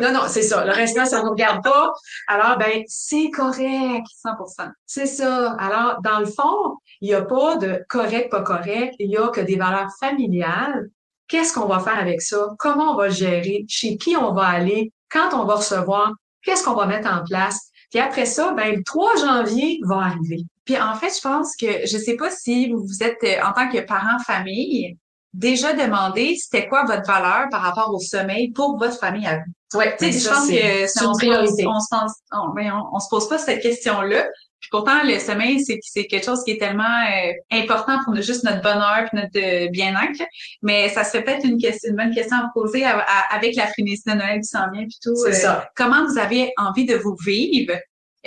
non, 0.00 0.12
non, 0.12 0.20
c'est 0.28 0.42
ça. 0.42 0.64
Le 0.64 0.72
restant, 0.72 1.04
ça 1.04 1.22
ne 1.22 1.28
regarde 1.28 1.62
pas. 1.62 1.92
Alors, 2.26 2.58
ben, 2.58 2.82
c'est 2.86 3.30
correct. 3.30 4.06
100% 4.24 4.70
C'est 4.86 5.06
ça. 5.06 5.52
Alors, 5.52 6.00
dans 6.02 6.18
le 6.18 6.26
fond, 6.26 6.76
il 7.00 7.10
n'y 7.10 7.14
a 7.14 7.22
pas 7.22 7.56
de 7.56 7.84
correct, 7.88 8.30
pas 8.30 8.42
correct. 8.42 8.94
Il 8.98 9.10
y 9.10 9.16
a 9.16 9.28
que 9.28 9.40
des 9.40 9.56
valeurs 9.56 9.90
familiales. 10.00 10.88
Qu'est-ce 11.28 11.52
qu'on 11.52 11.66
va 11.66 11.78
faire 11.80 11.98
avec 11.98 12.22
ça? 12.22 12.48
Comment 12.58 12.94
on 12.94 12.96
va 12.96 13.06
le 13.08 13.12
gérer? 13.12 13.66
Chez 13.68 13.98
qui 13.98 14.16
on 14.16 14.32
va 14.32 14.46
aller? 14.46 14.92
Quand 15.10 15.32
on 15.34 15.44
va 15.44 15.56
recevoir? 15.56 16.12
Qu'est-ce 16.42 16.64
qu'on 16.64 16.74
va 16.74 16.86
mettre 16.86 17.08
en 17.08 17.24
place? 17.24 17.70
Puis 17.90 18.00
après 18.00 18.26
ça, 18.26 18.52
ben, 18.52 18.76
le 18.76 18.82
3 18.84 19.16
janvier 19.16 19.80
va 19.84 19.96
arriver. 19.96 20.44
Puis 20.64 20.78
en 20.78 20.94
fait, 20.94 21.10
je 21.14 21.20
pense 21.20 21.56
que, 21.56 21.86
je 21.86 21.96
sais 21.96 22.16
pas 22.16 22.30
si 22.30 22.70
vous 22.70 23.02
êtes, 23.02 23.18
euh, 23.24 23.42
en 23.42 23.52
tant 23.52 23.70
que 23.70 23.78
parent-famille, 23.78 24.96
déjà 25.32 25.72
demandé 25.72 26.36
c'était 26.36 26.68
quoi 26.68 26.84
votre 26.84 27.06
valeur 27.06 27.46
par 27.50 27.62
rapport 27.62 27.92
au 27.94 27.98
sommeil 27.98 28.50
pour 28.50 28.78
votre 28.78 28.98
famille 28.98 29.26
à 29.26 29.38
vous. 29.38 29.78
Ouais, 29.78 29.96
tu 29.96 30.12
sais, 30.12 30.18
je 30.18 30.28
pense 30.28 30.48
que 30.48 30.86
si 30.86 31.04
on, 31.04 31.14
se 31.14 31.66
on, 31.66 31.80
se 31.80 31.86
pense, 31.90 32.12
on, 32.32 32.52
on, 32.92 32.98
se 32.98 33.08
pose 33.08 33.28
pas 33.28 33.38
cette 33.38 33.60
question-là, 33.60 34.26
pourtant, 34.70 35.02
le 35.04 35.18
sommeil, 35.18 35.60
c'est, 35.60 35.78
c'est 35.82 36.06
quelque 36.06 36.24
chose 36.24 36.42
qui 36.44 36.52
est 36.52 36.58
tellement 36.58 36.84
euh, 36.84 37.32
important 37.50 37.98
pour 38.04 38.14
juste 38.16 38.44
notre 38.44 38.62
bonheur 38.62 39.08
et 39.12 39.16
notre 39.16 39.38
euh, 39.38 39.68
bien-être. 39.70 40.22
Mais 40.62 40.88
ça 40.88 41.04
serait 41.04 41.24
peut-être 41.24 41.44
une, 41.44 41.58
question, 41.58 41.90
une 41.90 41.96
bonne 41.96 42.14
question 42.14 42.36
à 42.36 42.50
poser 42.54 42.84
avec 42.84 43.56
la 43.56 43.66
frénésie 43.66 44.02
de 44.06 44.12
Noël 44.12 44.40
qui 44.40 44.48
s'en 44.48 44.70
vient. 44.70 44.82
Plutôt, 44.84 45.14
c'est 45.16 45.32
ça. 45.32 45.70
Comment 45.74 46.04
vous 46.06 46.18
avez 46.18 46.52
envie 46.56 46.84
de 46.84 46.96
vous 46.96 47.16
vivre? 47.24 47.74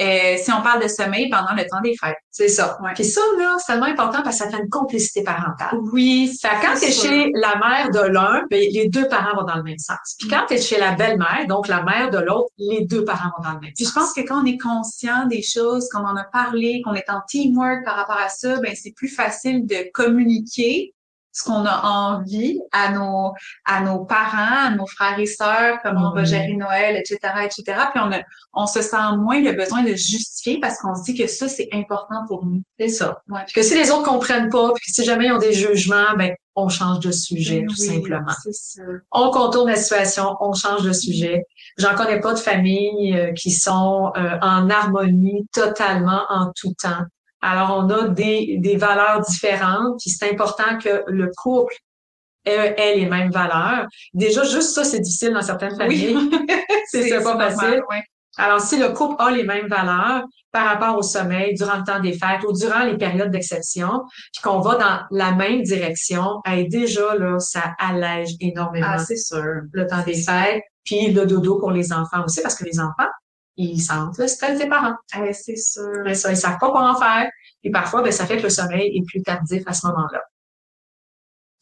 Euh, 0.01 0.37
si 0.37 0.51
on 0.51 0.61
parle 0.61 0.81
de 0.81 0.87
sommeil 0.87 1.29
pendant 1.29 1.53
le 1.53 1.63
temps 1.63 1.81
des 1.83 1.95
fêtes. 1.95 2.17
C'est 2.31 2.47
ça. 2.47 2.77
Ouais. 2.81 2.91
Puis 2.95 3.05
ça, 3.05 3.21
là, 3.37 3.55
c'est 3.59 3.73
tellement 3.73 3.87
important 3.87 4.23
parce 4.23 4.39
que 4.39 4.45
ça 4.45 4.49
fait 4.49 4.61
une 4.61 4.69
complicité 4.69 5.23
parentale. 5.23 5.77
Oui. 5.93 6.35
Fait 6.41 6.49
quand 6.61 6.75
tu 6.79 6.85
es 6.85 6.91
chez 6.91 7.31
la 7.35 7.55
mère 7.57 7.91
de 7.91 8.11
l'un, 8.11 8.43
ben, 8.49 8.59
les 8.71 8.89
deux 8.89 9.07
parents 9.07 9.35
vont 9.35 9.45
dans 9.45 9.57
le 9.57 9.63
même 9.63 9.77
sens. 9.77 10.15
Puis 10.17 10.27
quand 10.27 10.45
tu 10.47 10.55
es 10.55 10.61
chez 10.61 10.79
la 10.79 10.93
belle-mère, 10.93 11.45
donc 11.47 11.67
la 11.67 11.83
mère 11.83 12.09
de 12.09 12.17
l'autre, 12.17 12.49
les 12.57 12.85
deux 12.85 13.03
parents 13.03 13.29
vont 13.37 13.43
dans 13.43 13.53
le 13.53 13.59
même 13.59 13.73
Puis 13.75 13.85
sens. 13.85 13.93
je 13.93 13.99
pense 13.99 14.13
que 14.13 14.21
quand 14.21 14.41
on 14.41 14.45
est 14.45 14.57
conscient 14.57 15.27
des 15.27 15.41
choses, 15.41 15.87
qu'on 15.89 16.05
en 16.05 16.15
a 16.15 16.23
parlé, 16.23 16.81
qu'on 16.83 16.93
est 16.93 17.09
en 17.09 17.21
teamwork 17.29 17.83
par 17.85 17.95
rapport 17.95 18.17
à 18.17 18.29
ça, 18.29 18.59
ben 18.59 18.73
c'est 18.75 18.91
plus 18.91 19.09
facile 19.09 19.65
de 19.65 19.91
communiquer 19.93 20.93
ce 21.33 21.43
qu'on 21.43 21.65
a 21.65 21.81
envie 21.83 22.59
à 22.71 22.91
nos 22.91 23.33
à 23.65 23.81
nos 23.81 24.05
parents, 24.05 24.67
à 24.67 24.69
nos 24.71 24.85
frères 24.85 25.19
et 25.19 25.25
sœurs, 25.25 25.79
comment 25.83 26.11
on 26.11 26.15
va 26.15 26.23
gérer 26.23 26.53
Noël, 26.53 26.97
etc., 26.97 27.19
etc. 27.43 27.63
Puis 27.93 28.01
on 28.03 28.11
a, 28.11 28.21
on 28.53 28.67
se 28.67 28.81
sent 28.81 29.17
moins 29.17 29.41
le 29.41 29.53
besoin 29.53 29.83
de 29.83 29.93
justifier 29.95 30.59
parce 30.59 30.77
qu'on 30.79 30.95
se 30.95 31.03
dit 31.03 31.15
que 31.15 31.27
ça 31.27 31.47
c'est 31.47 31.69
important 31.73 32.25
pour 32.27 32.45
nous. 32.45 32.61
C'est 32.79 32.89
ça. 32.89 33.21
Ouais. 33.29 33.41
Puis 33.45 33.55
que 33.55 33.63
si 33.63 33.75
les 33.75 33.91
autres 33.91 34.03
comprennent 34.03 34.49
pas, 34.49 34.73
puis 34.73 34.85
que 34.85 34.93
si 34.93 35.05
jamais 35.05 35.27
ils 35.27 35.31
ont 35.31 35.39
des 35.39 35.53
jugements, 35.53 36.15
ben 36.17 36.35
on 36.55 36.67
change 36.67 36.99
de 36.99 37.11
sujet 37.11 37.65
tout 37.67 37.75
Oui, 37.79 37.87
simplement. 37.87 38.33
C'est 38.43 38.53
ça. 38.53 38.81
On 39.11 39.31
contourne 39.31 39.69
la 39.69 39.77
situation, 39.77 40.35
on 40.41 40.53
change 40.53 40.83
de 40.83 40.91
sujet. 40.91 41.45
J'en 41.77 41.95
connais 41.95 42.19
pas 42.19 42.33
de 42.33 42.39
familles 42.39 43.15
euh, 43.15 43.31
qui 43.33 43.51
sont 43.51 44.11
euh, 44.17 44.37
en 44.41 44.69
harmonie 44.69 45.47
totalement 45.53 46.23
en 46.29 46.51
tout 46.53 46.73
temps. 46.81 47.05
Alors, 47.41 47.77
on 47.83 47.89
a 47.89 48.07
des, 48.07 48.57
des 48.59 48.77
valeurs 48.77 49.21
différentes, 49.21 49.99
puis 49.99 50.09
c'est 50.11 50.29
important 50.31 50.77
que 50.77 51.03
le 51.07 51.29
couple 51.35 51.73
ait, 52.45 52.75
ait 52.77 52.95
les 52.95 53.05
mêmes 53.07 53.31
valeurs. 53.31 53.87
Déjà, 54.13 54.43
juste 54.43 54.73
ça, 54.75 54.83
c'est 54.83 54.99
difficile 54.99 55.33
dans 55.33 55.41
certaines 55.41 55.75
familles. 55.77 56.17
c'est 56.87 57.03
c'est 57.03 57.17
pas 57.17 57.23
normal, 57.35 57.51
facile. 57.53 57.81
ouais. 57.89 58.03
Alors, 58.37 58.61
si 58.61 58.77
le 58.77 58.89
couple 58.89 59.15
a 59.19 59.29
les 59.29 59.43
mêmes 59.43 59.67
valeurs 59.67 60.23
par 60.53 60.65
rapport 60.65 60.97
au 60.97 61.01
sommeil 61.01 61.53
durant 61.55 61.77
le 61.77 61.83
temps 61.83 61.99
des 61.99 62.13
fêtes 62.13 62.43
ou 62.47 62.53
durant 62.53 62.83
les 62.85 62.97
périodes 62.97 63.29
d'exception, 63.31 64.03
puis 64.31 64.41
qu'on 64.41 64.59
va 64.61 64.75
dans 64.75 64.99
la 65.11 65.33
même 65.33 65.63
direction, 65.63 66.41
hey, 66.45 66.69
déjà, 66.69 67.15
là, 67.15 67.39
ça 67.39 67.73
allège 67.77 68.29
énormément 68.39 68.87
Ah, 68.89 68.97
c'est 68.99 69.17
sûr. 69.17 69.43
le 69.73 69.85
temps 69.87 70.03
des 70.05 70.15
fêtes, 70.21 70.63
puis 70.85 71.11
le 71.11 71.25
dodo 71.25 71.59
pour 71.59 71.71
les 71.71 71.91
enfants 71.91 72.23
aussi, 72.25 72.41
parce 72.41 72.55
que 72.55 72.63
les 72.63 72.79
enfants, 72.79 73.09
ils 73.63 73.81
sentent 73.81 74.17
le 74.17 74.27
stress 74.27 74.57
des 74.59 74.67
parents. 74.67 74.95
Eh, 75.17 75.33
c'est 75.33 75.55
sûr. 75.55 76.01
Mais 76.03 76.13
ça, 76.13 76.31
ils 76.31 76.37
savent 76.37 76.57
pas 76.59 76.71
quoi 76.71 76.91
en 76.91 76.95
faire. 76.99 77.29
Et 77.63 77.71
parfois, 77.71 78.01
ben, 78.01 78.11
ça 78.11 78.25
fait 78.25 78.37
que 78.37 78.43
le 78.43 78.49
sommeil 78.49 78.97
est 78.97 79.05
plus 79.05 79.21
tardif 79.21 79.63
à 79.65 79.73
ce 79.73 79.87
moment-là. 79.87 80.21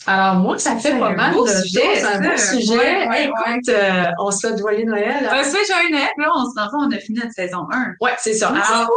Alors, 0.06 0.36
moi, 0.36 0.58
ça 0.58 0.78
fait 0.78 0.92
C'est 0.92 1.00
pas 1.00 1.14
mal 1.14 1.36
de 1.36 1.46
sujet, 1.62 1.96
choses, 1.96 2.06
un 2.06 2.22
beau 2.22 2.38
sujet. 2.38 2.78
Ouais, 2.78 3.08
ouais, 3.10 3.26
Écoute, 3.26 3.70
euh, 3.70 4.06
on 4.20 4.32
se 4.32 4.48
fait 4.48 4.58
joyeux 4.58 4.86
Noël. 4.86 5.28
Ça, 5.30 5.58
j'ai 5.68 5.74
un 5.74 5.90
Noël, 5.90 6.10
là, 6.18 6.32
on 6.36 6.46
se 6.46 6.60
rend 6.60 6.70
compte, 6.70 6.94
on 6.94 6.96
a 6.96 7.00
fini 7.00 7.20
notre 7.20 7.34
saison 7.34 7.68
1. 7.72 7.94
Ouais, 8.00 8.16
c'est 8.18 8.34
ça. 8.34 8.50
Alors. 8.50 8.90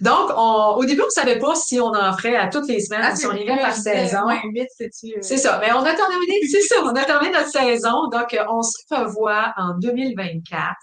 Donc, 0.00 0.30
on, 0.36 0.76
au 0.78 0.84
début, 0.84 1.02
on 1.06 1.10
savait 1.10 1.38
pas 1.38 1.54
si 1.54 1.78
on 1.80 1.88
en 1.94 2.16
ferait 2.16 2.36
à 2.36 2.48
toutes 2.48 2.68
les 2.68 2.80
semaines, 2.80 3.02
Ah, 3.04 3.14
si 3.16 3.26
on 3.26 3.30
va 3.30 3.56
par 3.58 3.74
saison. 3.74 4.26
Ouais, 4.26 4.40
8, 4.44 4.66
c'est-tu? 4.76 5.14
euh, 5.14 5.18
C'est 5.20 5.36
ça. 5.36 5.58
Mais 5.60 5.72
on 5.72 5.80
a 5.84 5.94
terminé, 5.94 6.40
c'est 6.50 6.62
ça, 6.62 6.76
on 6.84 6.88
a 6.94 7.04
terminé 7.04 7.32
notre 7.32 7.50
saison. 7.50 8.08
Donc, 8.10 8.32
euh, 8.34 8.44
on 8.50 8.62
se 8.62 8.76
revoit 8.90 9.52
en 9.56 9.74
2024 9.78 10.74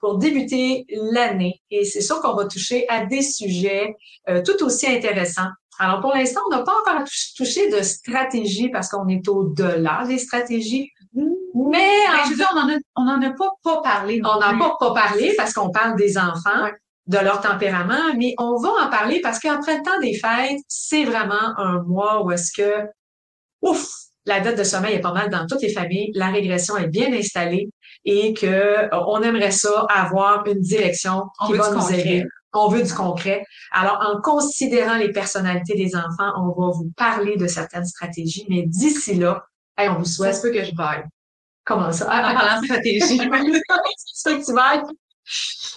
pour 0.00 0.18
débuter 0.18 0.86
l'année. 1.12 1.60
Et 1.70 1.84
c'est 1.84 2.00
sûr 2.00 2.20
qu'on 2.20 2.34
va 2.34 2.46
toucher 2.46 2.86
à 2.88 3.04
des 3.04 3.22
sujets 3.22 3.94
euh, 4.28 4.42
tout 4.42 4.62
aussi 4.64 4.86
intéressants. 4.86 5.48
Alors, 5.78 6.00
pour 6.00 6.12
l'instant, 6.14 6.40
on 6.46 6.50
n'a 6.56 6.62
pas 6.62 6.72
encore 6.80 7.04
touch- 7.04 7.34
touché 7.36 7.70
de 7.70 7.82
stratégie 7.82 8.68
parce 8.68 8.88
qu'on 8.88 9.08
est 9.08 9.26
au-delà 9.28 10.04
des 10.06 10.18
stratégies. 10.18 10.90
Mais 11.14 11.24
Ben, 11.54 12.20
en 12.20 12.24
je 12.24 12.30
veux 12.30 12.36
dire, 12.36 12.48
on 12.54 12.58
en 12.60 12.68
a, 12.68 12.76
on 12.96 13.08
en 13.08 13.22
a 13.22 13.30
pas, 13.32 13.50
pas 13.62 13.80
parlé. 13.82 14.20
on 14.24 14.28
n'en 14.40 14.40
a 14.40 14.76
pas 14.78 14.92
parlé 14.94 15.34
parce 15.36 15.52
qu'on 15.52 15.70
parle 15.70 15.96
des 15.96 16.16
enfants, 16.18 16.62
Ouais. 16.64 16.72
De 17.10 17.18
leur 17.18 17.40
tempérament, 17.40 18.14
mais 18.16 18.34
on 18.38 18.56
va 18.56 18.70
en 18.86 18.88
parler 18.88 19.20
parce 19.20 19.40
qu'après 19.40 19.78
le 19.78 19.82
temps 19.82 19.98
des 20.00 20.14
fêtes, 20.14 20.60
c'est 20.68 21.04
vraiment 21.04 21.58
un 21.58 21.82
mois 21.82 22.24
où 22.24 22.30
est-ce 22.30 22.52
que, 22.52 22.86
ouf, 23.62 23.84
la 24.26 24.38
dette 24.38 24.56
de 24.56 24.62
sommeil 24.62 24.94
est 24.94 25.00
pas 25.00 25.12
mal 25.12 25.28
dans 25.28 25.44
toutes 25.48 25.62
les 25.62 25.72
familles, 25.72 26.12
la 26.14 26.28
régression 26.28 26.76
est 26.76 26.86
bien 26.86 27.12
installée 27.12 27.68
et 28.04 28.32
que 28.32 28.46
euh, 28.46 28.88
on 29.08 29.22
aimerait 29.22 29.50
ça 29.50 29.86
avoir 29.90 30.46
une 30.46 30.60
direction 30.60 31.24
On 31.40 31.46
qui 31.46 31.54
va 31.54 31.72
nous 31.72 31.92
aider. 31.92 32.24
On 32.52 32.68
veut 32.68 32.82
du 32.82 32.94
concret. 32.94 33.44
Alors, 33.72 33.98
en 34.08 34.20
considérant 34.20 34.96
les 34.96 35.10
personnalités 35.10 35.74
des 35.76 35.96
enfants, 35.96 36.32
on 36.36 36.48
va 36.48 36.70
vous 36.72 36.92
parler 36.96 37.36
de 37.36 37.46
certaines 37.48 37.86
stratégies, 37.86 38.46
mais 38.48 38.62
d'ici 38.66 39.14
là, 39.14 39.44
hey, 39.76 39.88
on 39.88 39.98
vous 39.98 40.04
Ça 40.04 40.14
souhaite 40.14 40.34
se 40.36 40.42
peut 40.42 40.52
que 40.52 40.64
je 40.64 40.74
vaille. 40.76 41.04
comment 41.64 41.90
ça? 41.90 42.06
En 42.06 42.34
parlant 42.34 42.60
de 42.60 42.66
stratégie. 42.66 43.18
ça 44.14 44.34
que 44.36 44.44
tu. 44.44 44.96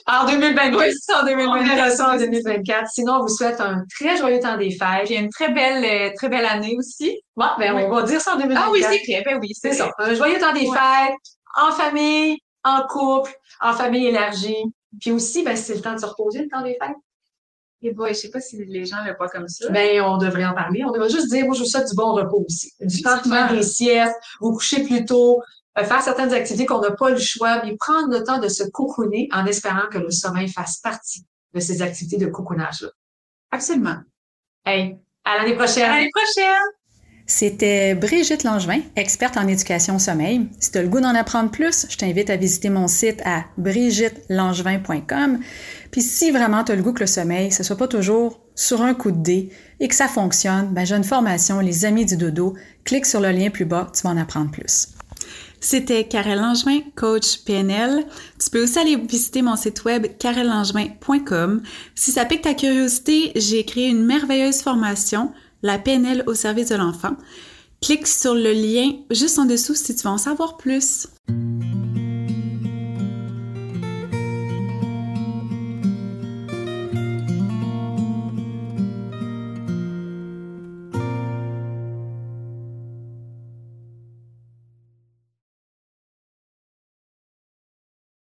En 0.05 0.25
2024, 0.25 0.77
Oui, 0.77 0.91
en 1.15 1.21
on 1.21 1.25
2024. 1.25 1.75
verra 1.75 1.89
ça 1.91 2.09
en 2.13 2.17
2024. 2.17 2.89
Sinon, 2.91 3.13
on 3.13 3.21
vous 3.21 3.29
souhaite 3.29 3.61
un 3.61 3.83
très 3.97 4.17
joyeux 4.17 4.39
temps 4.39 4.57
des 4.57 4.71
fêtes. 4.71 5.05
Puis 5.05 5.15
une 5.15 5.29
très 5.29 5.51
belle, 5.51 5.83
euh, 5.85 6.13
très 6.15 6.27
belle 6.29 6.45
année 6.45 6.75
aussi. 6.77 7.19
Bon, 7.35 7.45
ben, 7.57 7.73
Oui. 7.75 7.83
on 7.85 7.93
va 7.95 8.03
dire 8.03 8.19
ça 8.19 8.33
en 8.33 8.37
2024. 8.37 8.67
Ah 8.67 8.71
oui, 8.71 8.81
c'est 8.81 9.11
vrai. 9.13 9.23
Ben 9.25 9.39
oui, 9.41 9.51
c'est 9.53 9.73
ça. 9.73 9.91
Un 9.99 10.13
joyeux 10.15 10.39
temps 10.39 10.53
des 10.53 10.67
Ouais. 10.67 10.75
fêtes, 10.77 11.15
en 11.61 11.71
famille, 11.71 12.37
en 12.63 12.81
couple, 12.87 13.31
en 13.61 13.73
famille 13.73 14.07
élargie. 14.07 14.63
Puis 14.99 15.11
aussi, 15.11 15.43
ben, 15.43 15.55
c'est 15.55 15.75
le 15.75 15.81
temps 15.81 15.93
de 15.93 15.99
se 15.99 16.05
reposer, 16.05 16.39
le 16.43 16.49
temps 16.49 16.61
des 16.63 16.77
fêtes. 16.81 16.95
Et 17.85 17.91
boy, 17.91 18.09
je 18.13 18.19
sais 18.19 18.29
pas 18.29 18.39
si 18.39 18.63
les 18.65 18.85
gens 18.85 19.03
le 19.05 19.13
voient 19.15 19.27
comme 19.29 19.47
ça. 19.47 19.69
Ben, 19.69 20.01
on 20.01 20.17
devrait 20.17 20.45
en 20.45 20.53
parler. 20.53 20.83
On 20.85 20.91
devrait 20.91 21.09
juste 21.09 21.29
dire, 21.29 21.45
moi, 21.45 21.53
je 21.53 21.59
vous 21.63 21.65
souhaite 21.65 21.87
du 21.89 21.95
bon 21.95 22.13
repos 22.13 22.43
aussi. 22.45 22.71
Du 22.79 23.01
temps 23.01 23.17
de 23.17 23.21
faire 23.23 23.51
Effectivement. 23.51 23.53
des 23.57 23.63
siestes, 23.63 24.15
vous 24.39 24.53
coucher 24.53 24.83
plus 24.83 25.03
tôt, 25.05 25.41
faire 25.75 26.01
certaines 26.01 26.33
activités 26.33 26.65
qu'on 26.65 26.81
n'a 26.81 26.91
pas 26.91 27.09
le 27.09 27.19
choix, 27.19 27.63
mais 27.63 27.75
prendre 27.77 28.09
le 28.09 28.23
temps 28.23 28.39
de 28.39 28.47
se 28.47 28.63
cocooner 28.63 29.27
en 29.31 29.45
espérant 29.45 29.87
que 29.91 29.97
le 29.97 30.11
sommeil 30.11 30.47
fasse 30.47 30.77
partie 30.77 31.25
de 31.53 31.59
ces 31.59 31.81
activités 31.81 32.17
de 32.17 32.27
cocoonage-là. 32.27 32.89
Absolument. 33.51 33.97
Hey, 34.65 34.97
à 35.25 35.37
l'année 35.37 35.55
prochaine! 35.55 35.83
À 35.83 35.95
l'année 35.95 36.11
prochaine! 36.13 36.69
C'était 37.25 37.95
Brigitte 37.95 38.43
Langevin, 38.43 38.81
experte 38.97 39.37
en 39.37 39.47
éducation 39.47 39.95
au 39.95 39.99
sommeil. 39.99 40.49
Si 40.59 40.71
tu 40.71 40.77
as 40.77 40.81
le 40.81 40.89
goût 40.89 40.99
d'en 40.99 41.15
apprendre 41.15 41.51
plus, 41.51 41.87
je 41.89 41.95
t'invite 41.95 42.29
à 42.29 42.35
visiter 42.35 42.69
mon 42.69 42.89
site 42.89 43.21
à 43.23 43.45
brigittelangevin.com. 43.57 45.39
Puis 45.89 46.01
si 46.01 46.31
vraiment 46.31 46.65
tu 46.65 46.73
as 46.73 46.75
le 46.75 46.83
goût 46.83 46.91
que 46.91 46.99
le 46.99 47.07
sommeil, 47.07 47.51
ce 47.51 47.63
soit 47.63 47.77
pas 47.77 47.87
toujours 47.87 48.41
sur 48.55 48.81
un 48.81 48.93
coup 48.93 49.11
de 49.11 49.21
dé 49.21 49.49
et 49.79 49.87
que 49.87 49.95
ça 49.95 50.09
fonctionne, 50.09 50.73
ben 50.73 50.85
j'ai 50.85 50.95
une 50.95 51.05
formation 51.05 51.61
Les 51.61 51.85
Amis 51.85 52.05
du 52.05 52.17
Dodo. 52.17 52.55
Clique 52.83 53.05
sur 53.05 53.21
le 53.21 53.31
lien 53.31 53.49
plus 53.49 53.65
bas, 53.65 53.89
tu 53.95 54.01
vas 54.01 54.09
en 54.09 54.17
apprendre 54.17 54.51
plus. 54.51 54.89
C'était 55.63 56.03
Karel 56.03 56.39
Langevin, 56.39 56.81
coach 56.97 57.37
PNL. 57.45 58.05
Tu 58.37 58.49
peux 58.49 58.63
aussi 58.63 58.77
aller 58.77 58.97
visiter 58.97 59.41
mon 59.41 59.55
site 59.55 59.85
web 59.85 60.07
karellangevin.com. 60.19 61.63
Si 61.95 62.11
ça 62.11 62.25
pique 62.25 62.41
ta 62.41 62.53
curiosité, 62.53 63.31
j'ai 63.37 63.63
créé 63.63 63.87
une 63.87 64.05
merveilleuse 64.05 64.61
formation, 64.61 65.31
la 65.61 65.79
PNL 65.79 66.25
au 66.27 66.33
service 66.33 66.67
de 66.67 66.75
l'enfant. 66.75 67.15
Clique 67.81 68.07
sur 68.07 68.35
le 68.35 68.51
lien 68.51 68.91
juste 69.09 69.39
en 69.39 69.45
dessous 69.45 69.73
si 69.73 69.95
tu 69.95 70.03
veux 70.03 70.09
en 70.09 70.17
savoir 70.17 70.57
plus. 70.57 71.07